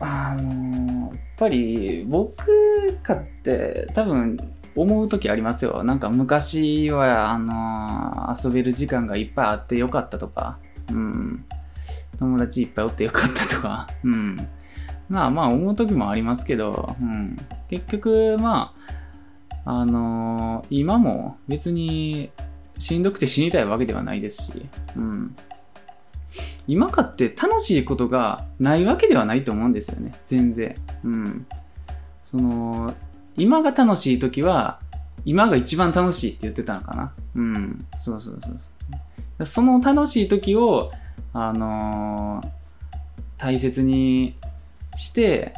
[0.00, 4.36] あの、やっぱり僕かって多分
[4.74, 5.84] 思う時ありますよ。
[5.84, 10.58] なんか昔は、あの、遊べる時間がいっぱいあってよかったとか、
[10.90, 11.44] うん。
[12.18, 14.48] 友達いっぱいおってよかったとか、うん。
[15.12, 17.36] まあまあ思う時もありますけど、うん。
[17.68, 18.74] 結局、ま
[19.66, 22.30] あ、あの今も別に
[22.78, 25.36] しんどくて死にたいわけではないですし、うん。
[26.66, 30.14] 今かって楽しいことがないわけではないと思うんですよね。
[30.24, 30.74] 全然。
[31.04, 31.46] うん。
[32.24, 32.94] その、
[33.36, 34.80] 今が楽しい時は、
[35.26, 37.12] 今が一番楽しいって言ってたのかな。
[37.34, 37.86] うん。
[37.98, 38.58] そうそうそう
[39.38, 39.44] そう。
[39.44, 40.90] その楽しい時を、
[41.34, 42.48] あのー、
[43.36, 44.36] 大切に
[44.96, 45.54] して、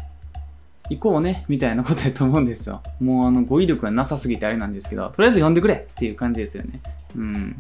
[0.91, 2.83] 行こうね、みたいなことやと思うんですよ。
[3.01, 6.81] もうあの語彙力がなさすぎてあれなんですけど、とりあえず読んでくれっていう感じですよね。
[7.17, 7.57] うん。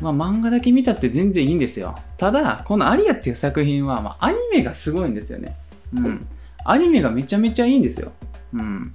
[0.00, 1.94] まあ漫画だけ見たって全然いいんですよ。
[2.18, 5.56] ただ、このアリアっていう作品は、まあ、アニメがすごいんですよね。
[5.94, 6.26] うん。
[6.64, 8.10] アニメがめちゃめちゃいいんですよ。
[8.52, 8.92] うん。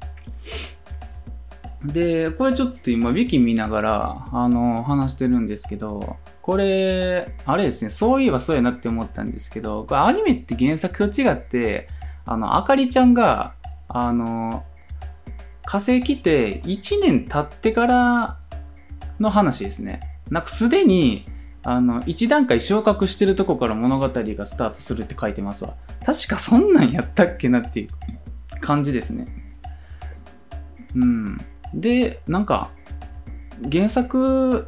[1.85, 6.17] で、これちょっと今、ウィキ見ながら、あの、話してるんですけど、
[6.51, 11.87] これ、あれですね、そういえばそうやなって思ったんですけど、これアニメって原作と違って、
[12.25, 13.53] あの、あかりちゃんが、
[13.87, 14.65] あの、
[15.63, 18.37] 火星来て1年経ってから
[19.21, 20.01] の話ですね。
[20.29, 21.25] なんかすでに、
[21.63, 25.75] あの、一段階昇格してるとこから物語がスタートするって書いてますわ。
[26.05, 29.25] 確かそんなんやったっけなっていう感じですね。
[30.95, 31.37] うん。
[31.73, 32.71] で、なんか、
[33.71, 34.67] 原作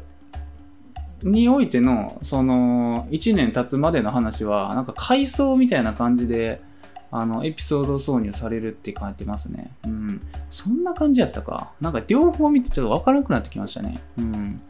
[1.23, 6.61] においての、その、1年経つまでの話は、なんか回想みたいな感じで、
[7.11, 9.71] あの、エピソード挿入されるって書いてますね。
[9.85, 10.21] うん。
[10.49, 11.71] そんな感じやったか。
[11.79, 14.01] なんか両方見てちょっとわからなくなってきましたね。
[14.17, 14.61] うん。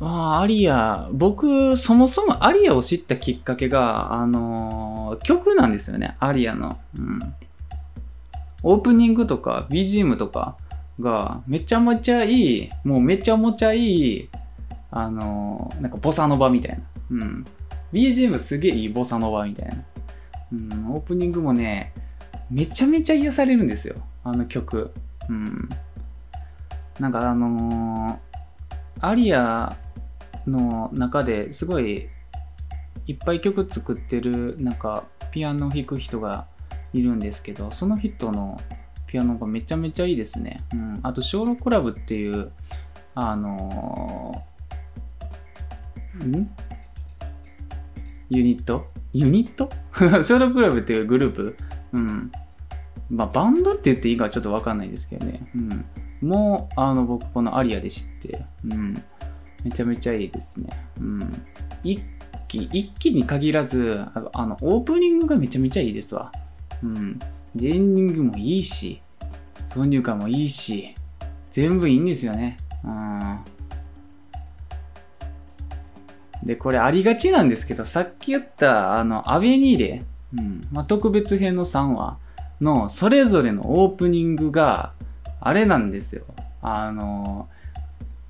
[0.00, 6.78] あアリア、僕、そもそもアリアを知ったきっかけが、あのー曲なんですよね、アリアの。
[6.98, 7.34] うん。
[8.62, 10.56] オープニングとか BGM とか
[11.00, 14.28] がめちゃめちゃいい、もうめちゃめちゃいい、
[14.96, 16.84] あのーなんかボサノバみたいな。
[17.10, 17.44] うん。
[17.92, 19.84] BGM すげえいいボサノバみたいな。
[20.52, 21.92] うん、オープニングもね、
[22.48, 24.92] めちゃめちゃ癒されるんですよ、あの曲。
[25.28, 25.68] うん。
[27.00, 28.34] なんかあのー
[29.00, 29.76] アリア
[30.46, 32.08] の中ですごい
[33.06, 36.46] いっぱい曲作ってるなんかピアノ弾く人が
[36.92, 38.58] いるんですけどその人の
[39.06, 42.52] ピアノがめちゃめちゃいいですね、うん、あとショーロクラブっていう
[43.14, 44.42] あの
[46.18, 46.50] ん？
[48.30, 48.90] ユニット？
[49.12, 49.70] ユニット？
[49.96, 51.56] ショーロクラブっていうグループ？
[51.92, 52.32] うん
[53.10, 55.84] まあバンドって言っていいかちょっとわかんないですけどねうん
[56.26, 59.02] もうあの僕このアリアで知ってうん
[59.64, 60.68] めちゃめちゃいいですね。
[61.00, 61.42] うん。
[61.82, 62.02] 一
[62.48, 66.30] 期、一期に限らず、あの、オープニングがめちゃめちゃいいですわ。
[66.82, 67.18] うん。
[67.54, 69.00] で、エンディングもいいし、
[69.66, 70.94] 挿入歌もいいし、
[71.50, 72.58] 全部いいんですよね。
[72.84, 73.38] うん。
[76.44, 80.04] で、これありがちなんですけど、さっき言った、あの、アベニーレ、
[80.36, 80.66] うん。
[80.72, 82.18] まあ、特別編の3話
[82.60, 84.92] の、それぞれのオープニングが、
[85.40, 86.24] あれなんですよ。
[86.62, 87.48] あの、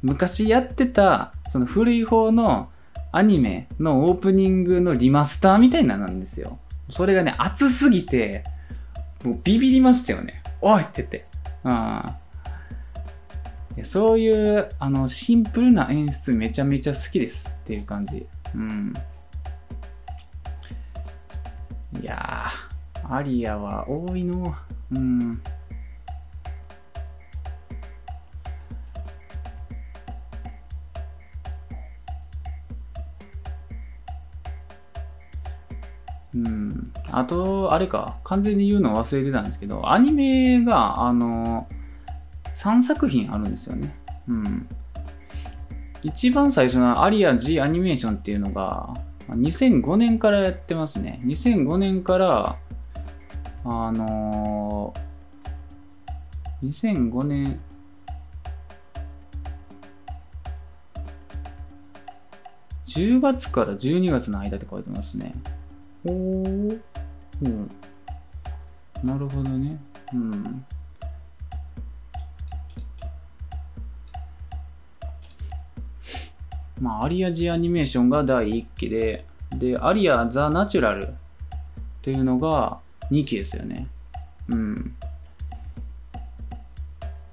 [0.02, 2.68] 昔やってたその古い方の
[3.12, 6.58] アニメのオープニングのリマスターみたいなのなんですよ。
[6.90, 8.42] それがね、熱すぎて、
[9.22, 10.42] もうビビりましたよね。
[10.60, 11.26] おいって言って。
[11.62, 12.02] うん。
[13.84, 18.26] そういう、あの、シンプルな演出めちゃめちゃ好きですっていう感じ。
[18.54, 18.92] うん。
[21.98, 24.54] いやー、アリアは多いの。
[24.92, 25.40] うん。
[36.34, 36.92] うん。
[37.10, 41.66] あと、あれか、完全に言うの忘れてたんですけど、アニメが、あの、
[42.54, 43.96] 3作品あるんですよね。
[44.28, 44.68] うん。
[46.04, 48.92] 一番最初のアリア G アニメーションっていうのが、
[49.30, 51.18] 2005年からやってますね。
[51.24, 52.58] 2005年から、
[53.64, 57.58] あのー、2005年、
[62.86, 65.32] 10月から12月の間って書いてますね。
[66.04, 66.80] おー。
[67.42, 67.70] うん。
[69.02, 69.78] なるほどね。
[70.12, 70.66] うん。
[76.80, 81.10] まあ、アリアジアニメーションが第1期で、で、アリア・ザ・ナチュラルっ
[82.02, 83.86] ていうのが2期ですよね。
[84.48, 84.94] うん。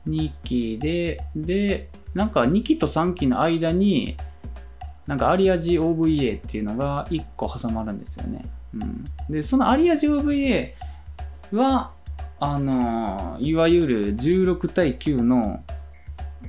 [0.08, 4.17] 2期で、で、なんか2期と3期の間に、
[5.08, 8.45] なんかアリアジ OVA っていうのが1個挟まるんですよね。
[8.73, 10.71] うん、で、そのアリアジ OVA
[11.51, 11.91] は、
[12.43, 15.63] あのいわゆる16対9の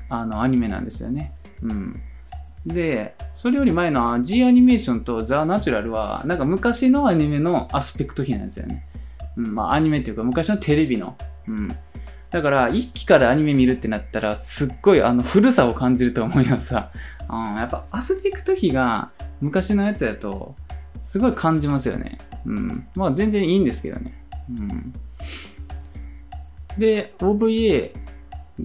[0.09, 1.33] あのアニメなんですよね。
[1.63, 2.01] うん。
[2.67, 8.87] で、それより前の G アニメーションとザ・ナチュラルは、なんか昔のアニメのアスペクト比なんですよね。
[9.37, 11.17] うん、まあアニメっていうか昔のテレビの。
[11.49, 11.69] うん。
[12.31, 16.91] だから、一期からアニメ見るってなったら、すっごいあの古さを感じると思いますわ。
[17.29, 20.55] うん、やっぱアスペクト比が昔のやつだと、
[21.05, 22.19] すごい感じますよね。
[22.47, 22.87] うん。
[22.95, 24.25] まあ全然いいんですけどね。
[24.49, 24.95] うん。
[26.79, 27.93] で、OVA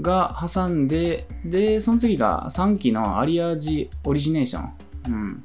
[0.02, 4.74] が挟んで、で、その次が3期のアリアージオリジネーション。
[5.08, 5.44] うん。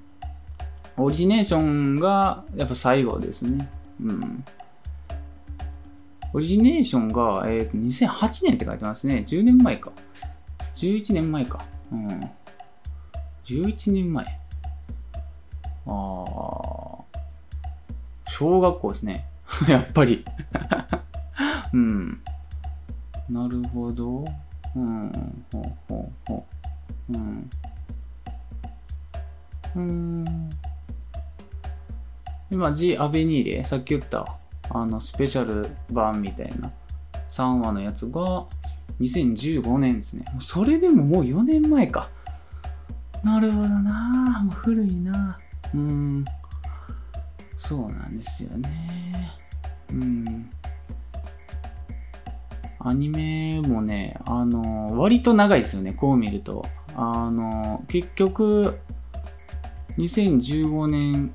[0.97, 3.69] オリジネーションがやっぱ最後ですね。
[4.03, 4.45] うん。
[6.35, 9.25] オリジネーションが、えー、と2008年って書いてますね。
[9.27, 9.93] 10年前か。
[10.75, 11.65] 11年前か。
[11.93, 12.31] うん。
[13.45, 14.25] 11年前。
[14.25, 14.29] あ
[15.87, 15.93] あ。
[18.29, 19.27] 小学校ですね。
[19.69, 20.25] やっぱり。
[21.73, 22.23] うん。
[23.29, 24.25] なるほど。
[24.75, 25.13] うん。
[25.53, 26.47] ほうほうほ
[27.11, 27.13] う。
[27.13, 27.51] うん。
[29.75, 30.51] うん。
[32.51, 34.27] 今、G アベニーレ、さっき言った、
[34.71, 36.71] あの、スペシャル版みたいな
[37.29, 38.47] 3話のやつが
[39.01, 40.25] 2015年ですね。
[40.39, 42.09] それでももう4年前か。
[43.23, 45.39] なるほどなもう古いな
[45.75, 46.25] うん。
[47.57, 49.31] そうなんですよね。
[49.91, 50.51] うん。
[52.85, 56.65] アニメもね、あの、割と長いですよね、こう見ると。
[56.97, 58.79] あの、結局、
[59.99, 61.33] 2015年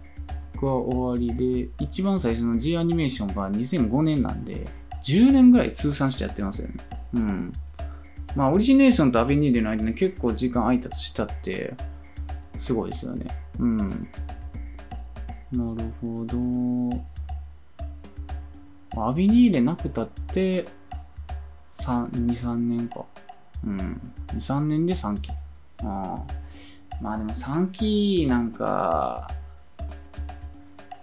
[0.56, 4.68] が終わりで、一番最初の G アニメーションが2005年なんで、
[5.02, 6.76] 10年ぐらい通算してやってますよね。
[7.14, 7.54] うん。
[8.36, 11.74] まあ、オリジネーションとアベニーレの間に結構時間空いたとしたって、
[12.60, 13.26] すごいですよね。
[13.60, 14.08] うん。
[15.52, 16.38] なるほど。
[19.00, 20.66] アビニーレなくたって、
[21.78, 23.06] 2、3年か。
[23.66, 24.02] うん。
[24.28, 25.32] 2、3年で3期。
[25.32, 25.36] あ
[25.84, 26.22] あ。
[27.02, 29.30] まあでも3期なんか、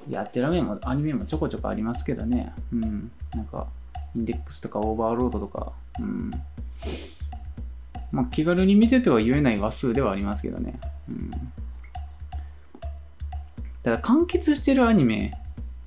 [0.09, 2.53] やってるアニメもアニメもちょこちょこありますけどね。
[2.72, 3.11] うん。
[3.35, 3.68] なんか、
[4.14, 5.72] インデックスとかオーバーロードとか。
[5.99, 6.31] うん。
[8.12, 10.79] まあ気軽に見てては言えない話数ではありますけどね。
[11.09, 11.31] うん
[13.83, 13.93] た。
[13.93, 15.33] だ完結してるアニメ、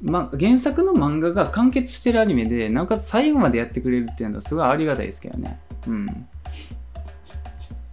[0.01, 5.59] ま、原作の漫画が完結してるアニメで、なおかつ最後までやってくれるっていうのはすごいありがたいですけどね。
[5.87, 6.05] うん。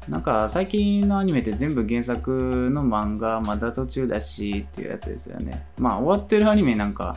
[0.09, 5.66] なんか最近のアニメって全部原作の漫画まだ途中だしっていうやつですよね。
[5.78, 7.16] まあ終わってるアニメなんか、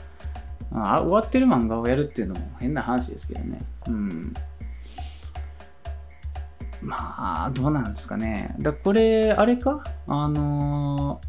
[0.72, 3.60] あ終わってる漫画をやるっていうのも変な話ですけどね。
[3.88, 4.34] うん。
[6.80, 8.56] まあ、どうなんですかね。
[8.60, 9.84] だこれ、あれか？
[10.08, 11.20] あの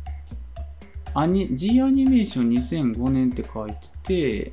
[1.18, 2.50] アニ、G アニメーション
[2.94, 3.72] 2005年って書い
[4.04, 4.52] て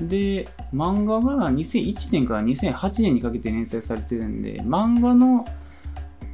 [0.00, 5.44] で、漫画が2001年から2008年にかけて連載されてるんで、漫画の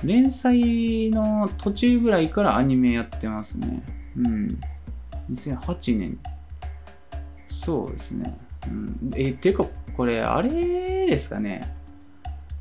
[0.05, 3.83] 連載の途中ぐらいからアニメやってますね。
[4.17, 4.61] うん。
[5.33, 6.19] 2008年。
[7.49, 8.39] そうですね。
[8.69, 9.67] うん、え、てか、
[9.97, 10.51] これ、あれ
[11.07, 11.75] ですかね。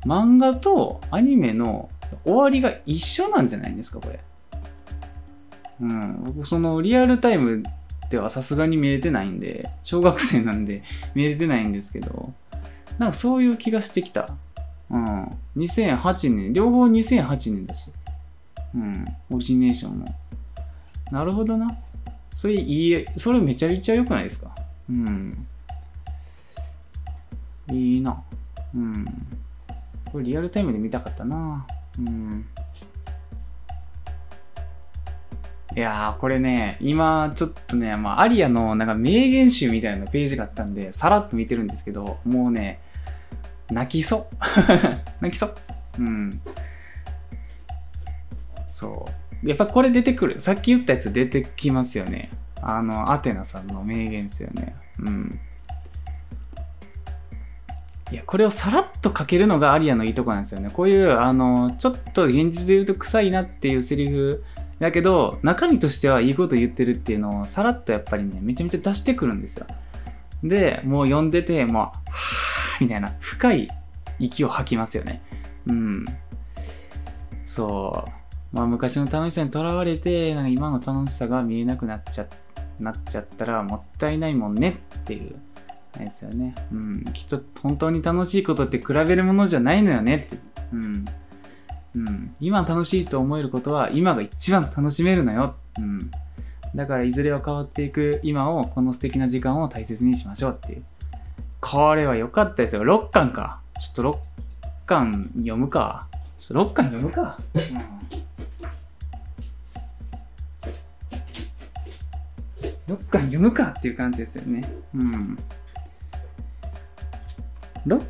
[0.04, 1.88] 漫画とアニメの
[2.24, 4.18] 終わりが一緒なんじゃないですか、これ。
[5.80, 6.24] うん。
[6.24, 7.62] 僕、その、リアルタイム
[8.10, 10.82] ではさすがに見れてないんで、小学生なんで
[11.14, 12.32] 見れてないんですけど、
[12.98, 14.28] なんかそういう気がしてきた。
[14.90, 15.24] うん。
[15.56, 17.90] 2008年、両方2008年だし。
[18.74, 19.04] うん。
[19.30, 20.14] オリジネーションも。
[21.10, 21.68] なるほどな。
[22.32, 24.54] それいい、それめちゃめちゃ良くないですか？
[24.90, 25.46] うん。
[27.70, 28.22] いいな。
[28.74, 29.04] うん。
[30.12, 31.66] これリアルタイムで見たかったな。
[31.98, 32.44] うん。
[35.76, 42.80] いやー、これね、今ちょっとね、まあ、アリアのなんか名言集みたいなページがあったんで、さらっと見てるんですけど、もうね、
[43.70, 44.36] 泣きそう。
[45.20, 45.54] 泣きそう。
[45.98, 46.40] うん。
[48.68, 49.06] そ
[49.42, 49.48] う。
[49.48, 50.40] やっぱこれ出てくる。
[50.40, 52.30] さっき言ったやつ出てきますよね。
[52.62, 54.76] あの、アテナさんの名言ですよね。
[55.00, 55.40] うん。
[58.12, 60.70] いや、これをさらっと書けるのがアリアのいいとこなんですよね。
[60.70, 64.44] こういう、あの、ちょっと現実で言うと臭いなっていうセリフ
[64.78, 69.66] だけど、中身としてはいいこと言ってるっていうのをさらっとやっぱりね、めちゃめちゃ出してくるんですよ。
[70.42, 73.68] で、もう読んでて、もう、はぁみたいな、深い
[74.18, 75.22] 息を吐きますよね。
[75.66, 76.04] うん。
[77.46, 78.04] そ
[78.52, 78.56] う。
[78.56, 82.26] まあ、昔の楽しさにとらわれて、なんか今の楽しさが見えなくなっちゃ
[82.78, 85.36] なっちゃったらもったいないもんねっていう。
[85.98, 86.54] ですよね。
[86.72, 87.04] うん。
[87.12, 90.38] きっと本当に楽しいことって比べるものじゃないのよねって。
[90.72, 91.04] うん。
[91.94, 92.34] うん。
[92.40, 95.54] 今楽しいと思えることは今が一番楽しめるのよ。
[95.78, 96.10] うん。
[96.74, 100.84] だからいずれは変わっていく今を、この素敵な時間を大切にしましょうっていう。
[101.60, 102.82] これは良かったですよ。
[102.82, 103.60] 6巻か。
[103.80, 104.18] ちょっと6
[104.86, 106.06] 巻読むか。
[106.38, 107.38] ちょっと6巻読むか。
[107.54, 108.04] うん
[112.86, 114.62] 6巻読むかっていう感じですよね。
[114.94, 115.38] うん。
[117.86, 118.04] 6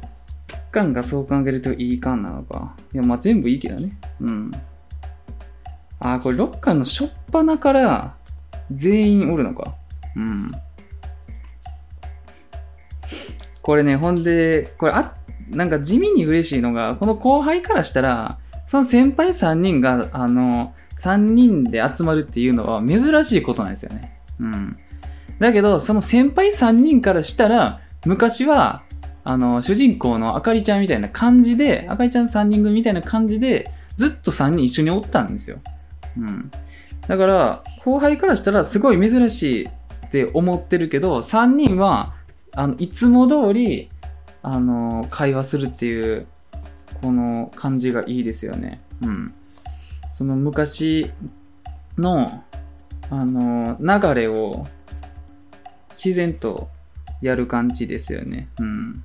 [0.75, 2.75] 巻がそう考えるといい巻なのか。
[2.93, 3.97] いや、まあ全部いいけどね。
[4.21, 4.51] うん。
[6.01, 8.17] あー、これ6巻の初っ端から
[8.73, 9.75] 全員おるのか。
[10.17, 10.51] うん。
[13.63, 15.15] これね、ほんで、これあ、
[15.51, 24.21] なんか地味に嬉しいのが、この後輩からしたら、その先輩3人が、あの、3人で集まるっていうのは珍しいことなんですよね。
[24.41, 24.77] うん。
[25.39, 28.84] だけど、その先輩3人からしたら、昔は、
[29.25, 35.59] あの、主人公のあかりちゃんみたいな感じで、あかりちゃん3人組みたいな感じで、ずっと3人一緒におったんですよ。
[36.19, 36.51] うん。
[37.09, 42.15] だから、後輩からしたらすごい珍しいって思ってるけど、3人は、
[42.53, 43.91] あの、いつも通り、
[44.43, 46.27] あの、会話するっていう、
[47.03, 48.81] この感じがいいですよね。
[49.03, 49.35] うん。
[50.13, 51.11] その昔
[51.97, 52.45] の、
[53.11, 54.67] あの、流れを
[55.91, 56.69] 自然と
[57.21, 58.49] やる感じですよね。
[58.59, 59.03] うん。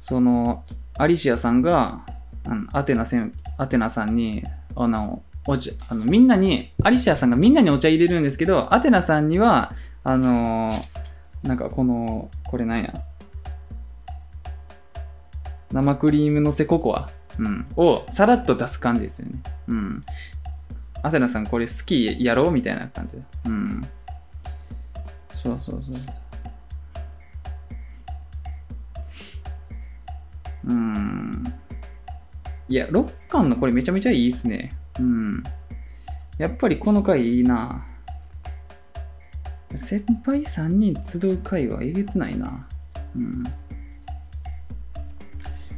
[0.00, 0.64] その、
[0.98, 2.04] アリシアさんが、
[2.44, 4.42] あのアテナせんアテナさんに、
[4.74, 9.74] あの、お茶、あの、みんなに、アリシアさんがみんなにお茶入れるんですけど、アテナさんには、
[10.04, 10.70] あの
[11.42, 12.92] なんかこの、これなんや。
[15.72, 19.42] 生クリームのせココア、うん、をさらっと出す感じですよね。
[19.68, 20.04] うん。
[21.02, 23.16] アテナさんこれ好きやろうみたいな感じ。
[23.46, 23.88] うん。
[25.34, 26.21] そうそうそう。
[30.66, 31.44] うん。
[32.68, 34.70] いや、6巻のこれめちゃめちゃいいっすね。
[34.98, 35.42] うん。
[36.38, 37.84] やっぱりこの回いいな。
[39.76, 42.66] 先輩3人集う回はえげつないな。
[43.16, 43.44] うん。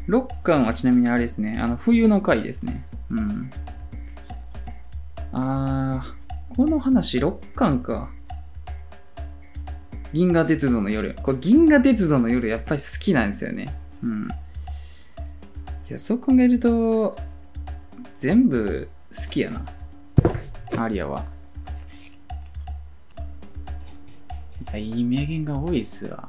[0.09, 1.59] 6巻はちなみにあれですね。
[1.61, 2.85] あの、冬の回ですね。
[3.11, 3.51] うん。
[5.33, 8.11] あー、この話6巻か。
[10.13, 11.17] 銀河鉄道の夜。
[11.23, 13.75] これ銀河鉄道の夜やっぱり好きなんですよね。
[14.03, 14.29] うん。
[15.89, 17.17] いや、そう考えると、
[18.17, 19.65] 全部好きやな。
[20.77, 21.25] アリアは。
[24.63, 26.27] いや、いい名言が多いっすわ。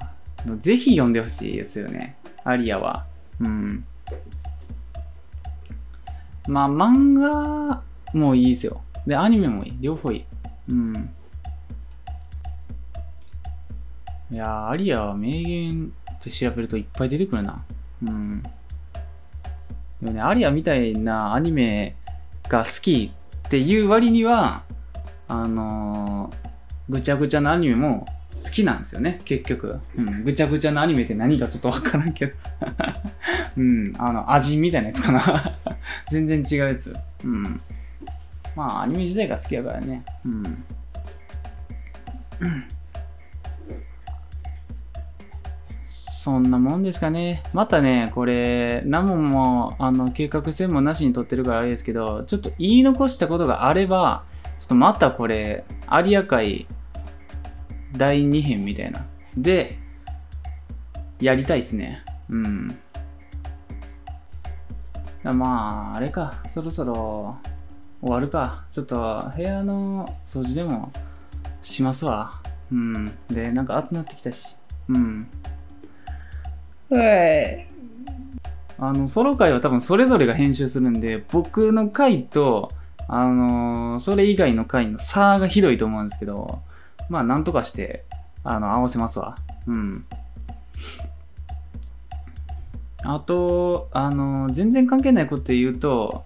[0.61, 2.17] ぜひ読んでほしいですよね。
[2.43, 3.05] アリアは。
[3.39, 3.85] うん。
[6.47, 7.81] まあ、漫画
[8.13, 8.81] もいいですよ。
[9.07, 9.77] で、アニメもいい。
[9.79, 10.25] 両方いい。
[10.69, 11.09] うん。
[14.31, 17.63] いや、アリアは名言って調べるといっぱい出てくるな。
[18.03, 18.43] うん。
[20.01, 21.95] でもね、アリアみたいなアニメ
[22.47, 23.11] が好き
[23.47, 24.63] っていう割には、
[25.27, 26.45] あのー
[26.89, 28.05] ぐちゃぐちゃなアニメも
[28.43, 29.79] 好きなんですよね、結局。
[29.97, 32.33] うん、ぐちゃぐちゃなアニメって何かちょっとわからんけど。
[33.57, 35.57] うん、あの、味みたいなやつかな。
[36.11, 36.95] 全然違うやつ。
[37.23, 37.61] うん。
[38.55, 40.03] まあ、アニメ時代が好きやからね。
[40.25, 40.43] うん。
[46.25, 47.43] そんなもんですかね。
[47.53, 54.23] またね、これ、何問も、あの、計画性もなしに撮ってるからあれですけど、ちょっと言い残したことがあれば、
[54.57, 56.67] ちょっとまたこれ、有明海
[57.95, 59.05] 第2編みたいな。
[59.37, 59.77] で、
[61.21, 62.03] やりたいっすね。
[62.27, 62.75] うん。
[65.21, 67.37] まあ、あれか、そろそろ
[68.01, 68.65] 終わるか。
[68.71, 70.91] ちょっと部屋の掃除でも
[71.61, 72.41] しますわ。
[72.71, 73.15] うん。
[73.27, 74.55] で、なんか暑くなってきたし。
[74.89, 75.27] うん。
[76.89, 77.67] はい。
[78.77, 82.71] あの、ソロ回は多分それぞれが編集するんで、僕の回と、
[83.07, 86.59] あのーそれ以外の回の差がひどいと思うんですけど、
[87.09, 88.03] まあ、なんとかして、
[88.43, 89.37] あの、合わせますわ。
[89.67, 90.05] うん。
[93.03, 96.25] あと、あの、全然関係ないこと言うと、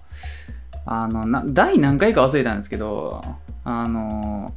[0.86, 3.22] あの、な第何回か忘れたんですけど、
[3.64, 4.54] あの、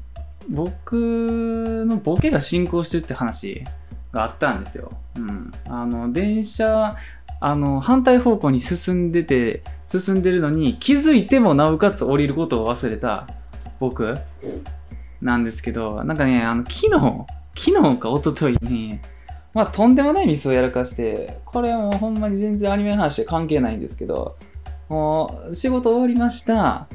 [0.49, 3.65] 僕のボケが進行してるって話
[4.13, 4.93] があったんですよ。
[5.17, 5.53] うん。
[5.69, 6.97] あの、電車、
[7.41, 13.27] あの、反対方向に進んでて、進んでるのに気づいてもなおかつ降りることを忘れた
[13.79, 14.17] 僕
[15.21, 19.01] なんですけど、なんかね、あの、昨日、昨日か一昨日に、
[19.55, 24.37] まあ、とんでもないミスをやらかして、これはもうほんまに全然アニメの話で関係ないんですけど、
[24.89, 26.89] もう仕事終わりました。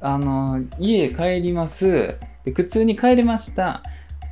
[0.00, 2.16] あの、家帰ります。
[2.44, 3.82] で、普通に帰れました。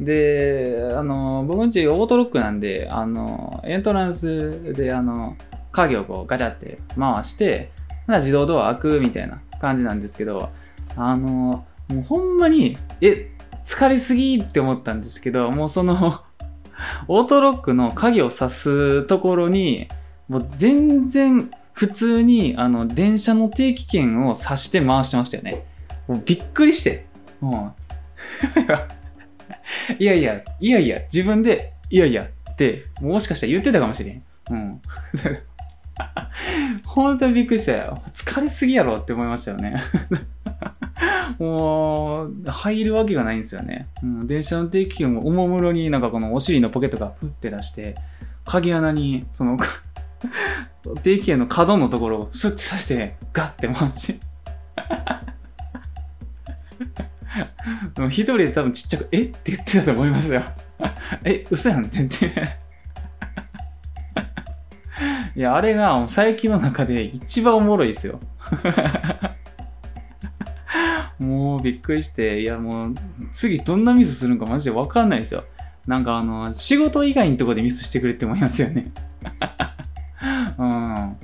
[0.00, 5.36] で、あの、僕んちオートロックなんで、あの、エントランスで、あの、
[5.72, 7.70] 鍵をこうガチャって回して、
[8.08, 10.50] 自動ドア開くみたいな感じなんですけど、
[10.96, 13.30] あの、もうほんまに、え、
[13.64, 16.22] 疲れすぎって思ったんですけど、もうその、
[17.08, 19.88] オートロックの鍵を挿すところに、
[20.28, 25.64] もう全然普通にあの電車の定期券を挿して回してましたよね。
[26.08, 27.06] もうびっくりして。
[27.40, 28.95] もう
[29.98, 34.22] いやいや、いやいや、自分で、いやいやって、もしかしたら言ってたかもしれん。
[34.50, 34.80] うん。
[36.84, 38.02] 本当にびっくりしたよ。
[38.12, 39.82] 疲れすぎやろって思いましたよね。
[41.38, 43.88] もう、入るわけがないんですよね。
[44.02, 47.96] うん、電車の定期券をおもむろになんかこのお尻のポケットがプって出して、
[48.44, 49.58] 鍵穴に、その、
[51.02, 54.20] 定期券の角のところをスッて刺して、ガッて回して。
[57.94, 59.22] で も一人で多分ちっちゃく、え？
[59.22, 60.42] って言ってたと思いますよ。
[61.24, 62.56] え、嘘やんって言って。
[65.36, 68.20] いや、あれがもう最近の中で一番おもろいですよ。
[71.18, 72.94] もうびっくりして、いやもう
[73.32, 75.44] 次どんなミスするんかマジでわかんないですよ。
[75.86, 78.90] なんかあの、仕事以外のとこでミスしてくれって思いますよね。
[80.58, 81.16] うん。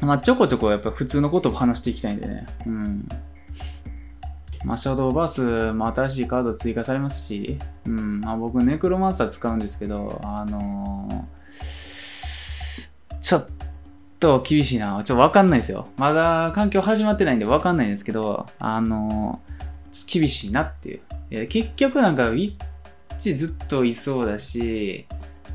[0.00, 2.46] まあちょこちょこやっぱ普通のことを話していきたいんでね。
[2.66, 3.08] うん。
[4.64, 11.40] まあ、シャドーバースも新しいカード追加されますし、うん、まあ、僕ネクロマンサー使うんですけど、あのー
[13.20, 13.46] ちょっ
[14.18, 15.02] と厳しいな。
[15.04, 15.88] ちょっとわかんないですよ。
[15.96, 19.50] まだ環境始まってないんでわかんないんですけど、あのー
[20.06, 21.44] 厳しいなっていう。
[21.44, 22.64] い結局なんか、ウィッ
[23.18, 25.06] チずっといそうだし、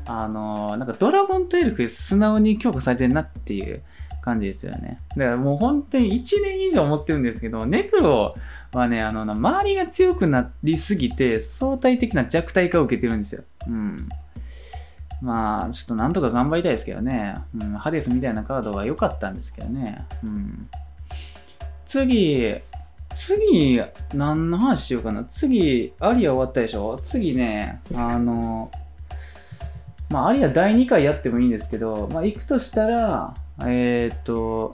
[0.06, 3.82] あのーなんかドラゴンとエルフ素直に強化されてるなっていう
[4.22, 4.98] 感じですよね。
[5.16, 8.34] だからもう本当に1年以上思ってるんですけど、ネクロ
[8.76, 13.44] はね、あの、周りが強くなりすぎて、相対的な弱体化を受けてるんですよ。
[13.66, 14.08] うん。
[15.22, 17.34] まあ、ちょっとなんとか頑張りたいですけどね。
[17.58, 20.04] うん、ハデスみたいなカードは良かったんですけどね。
[20.22, 20.68] うん。
[21.86, 22.54] 次、
[23.16, 25.24] 次、何の話しようかな。
[25.24, 28.70] 次、アリア終わったでしょ次ね、あの、
[30.10, 34.70] まあ、アリア第2回やってもいいんですけど、まあ、行くとしたら、えっ、と、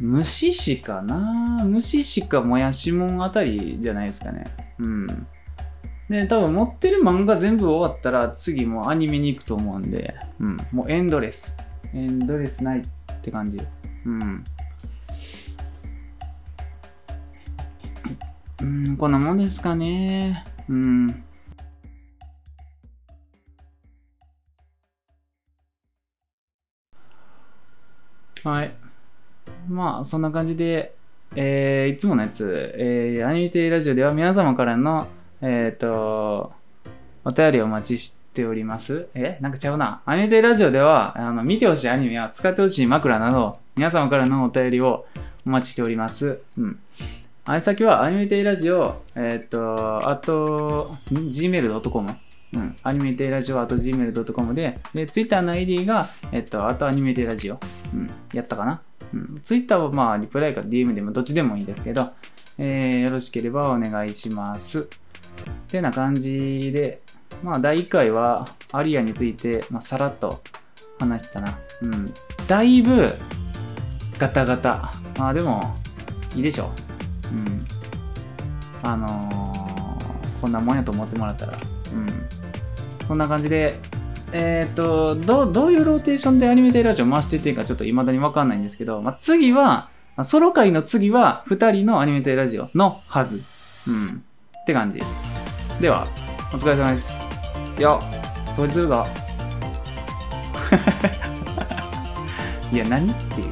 [0.00, 4.44] 虫師かな虫師かもやしもんあたりじゃないですかね。
[4.78, 5.26] うん。
[6.08, 10.56] で、多分持ってる漫画全部終わったら次もうアニメに行くと思うんで、うん。
[10.72, 11.56] もうエンドレス。
[11.94, 12.82] エンドレスないっ
[13.22, 13.58] て感じ。
[14.04, 14.44] うん。
[18.60, 20.44] うん、こんなもんですかね。
[20.68, 21.24] うん。
[28.42, 28.83] はい。
[29.68, 30.94] まあ、そんな感じで、
[31.36, 35.08] えーいつものやつ、えーアニメテレラジオでは皆様からの、
[35.40, 36.52] えっ、と、
[37.24, 39.08] お便りをお待ちしております。
[39.14, 39.38] え？
[39.40, 40.02] なんかちゃうな。
[40.06, 45.06] アニメテレラジオでは、あの、見てほしいアニメや使ってほしい枕など、皆様からのお便りを
[45.46, 46.40] お待ちしております。
[46.58, 46.78] うん。
[47.46, 52.10] あれ先はアニメテイラジオ、えっ、と、あと、gmail.com。
[52.54, 52.76] うん。
[52.82, 57.58] アニメテイラジオ、あと gmail.com で、で、ツイッターの ID が、えっ、と、あとアニメテイラジオ。
[57.92, 58.10] うん。
[58.32, 58.82] やったかな
[59.14, 59.40] うん。
[59.42, 62.12] ツイッターはまあ、リプライか DM でもどっちでもいいですけど、
[62.58, 64.88] えー、よろしければお願いします。
[65.68, 67.00] てな感じで、
[67.42, 70.42] まあ、第1回はアリアについて、まあ、さらっと
[70.98, 71.58] 話したな。
[71.82, 72.12] うん。
[72.48, 73.08] だいぶ、
[74.18, 74.92] ガタガタ。
[75.18, 75.74] まあ、でも、
[76.34, 76.70] いいでしょ
[77.32, 77.36] う。
[77.36, 77.64] うん。
[78.82, 79.54] あのー
[80.44, 81.52] こんなもんやと思ってもらったら。
[81.54, 81.56] う
[81.96, 83.08] ん。
[83.08, 83.80] こんな感じで、
[84.36, 93.44] えっ、とどう、どういうローテーションでアニメテイラジオ回していっていいかちょっと未だにわかんないんですけど、まあ、次は、まあソロ回の次は2人のアニメテイラジオのはず。
[93.86, 94.24] うん。
[94.62, 95.00] って感じ。
[95.80, 96.08] では、
[96.52, 97.14] お疲れ様です。
[97.78, 97.96] いや、
[98.56, 99.06] 掃除するぞ。
[102.72, 103.46] いや、何っていう。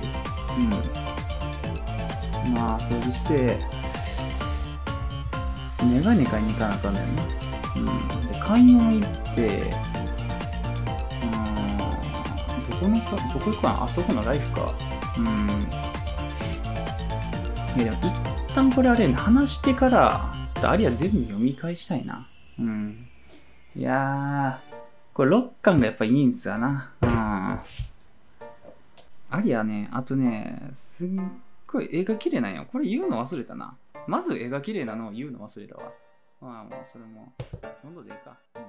[2.46, 2.54] うん。
[2.54, 3.60] まあ、掃除して、
[5.84, 7.22] メガネ買いに行かなあかんのよね。
[7.76, 7.84] うん。
[8.32, 9.91] で、買い物行って、
[12.82, 14.74] このか、どこ行くかなあそこのライフか。
[15.16, 15.24] うん。
[17.80, 18.12] いや、でも
[18.48, 22.26] 一旦これあれ、話してから、ちょっとアリア全部読み返したいな。
[22.58, 23.06] うん。
[23.76, 24.74] いやー、
[25.14, 26.92] これ6巻がやっぱいいんすよな。
[27.02, 27.60] うん。
[29.30, 31.10] アリアね、あとね、すっ
[31.68, 32.66] ごい絵が綺麗なんよ。
[32.70, 33.76] これ言うの忘れたな。
[34.08, 35.92] まず絵が綺麗なのを言うの忘れたわ。
[36.40, 37.32] まあもうそれも、
[37.84, 38.36] 今度でいいか。
[38.56, 38.62] うん。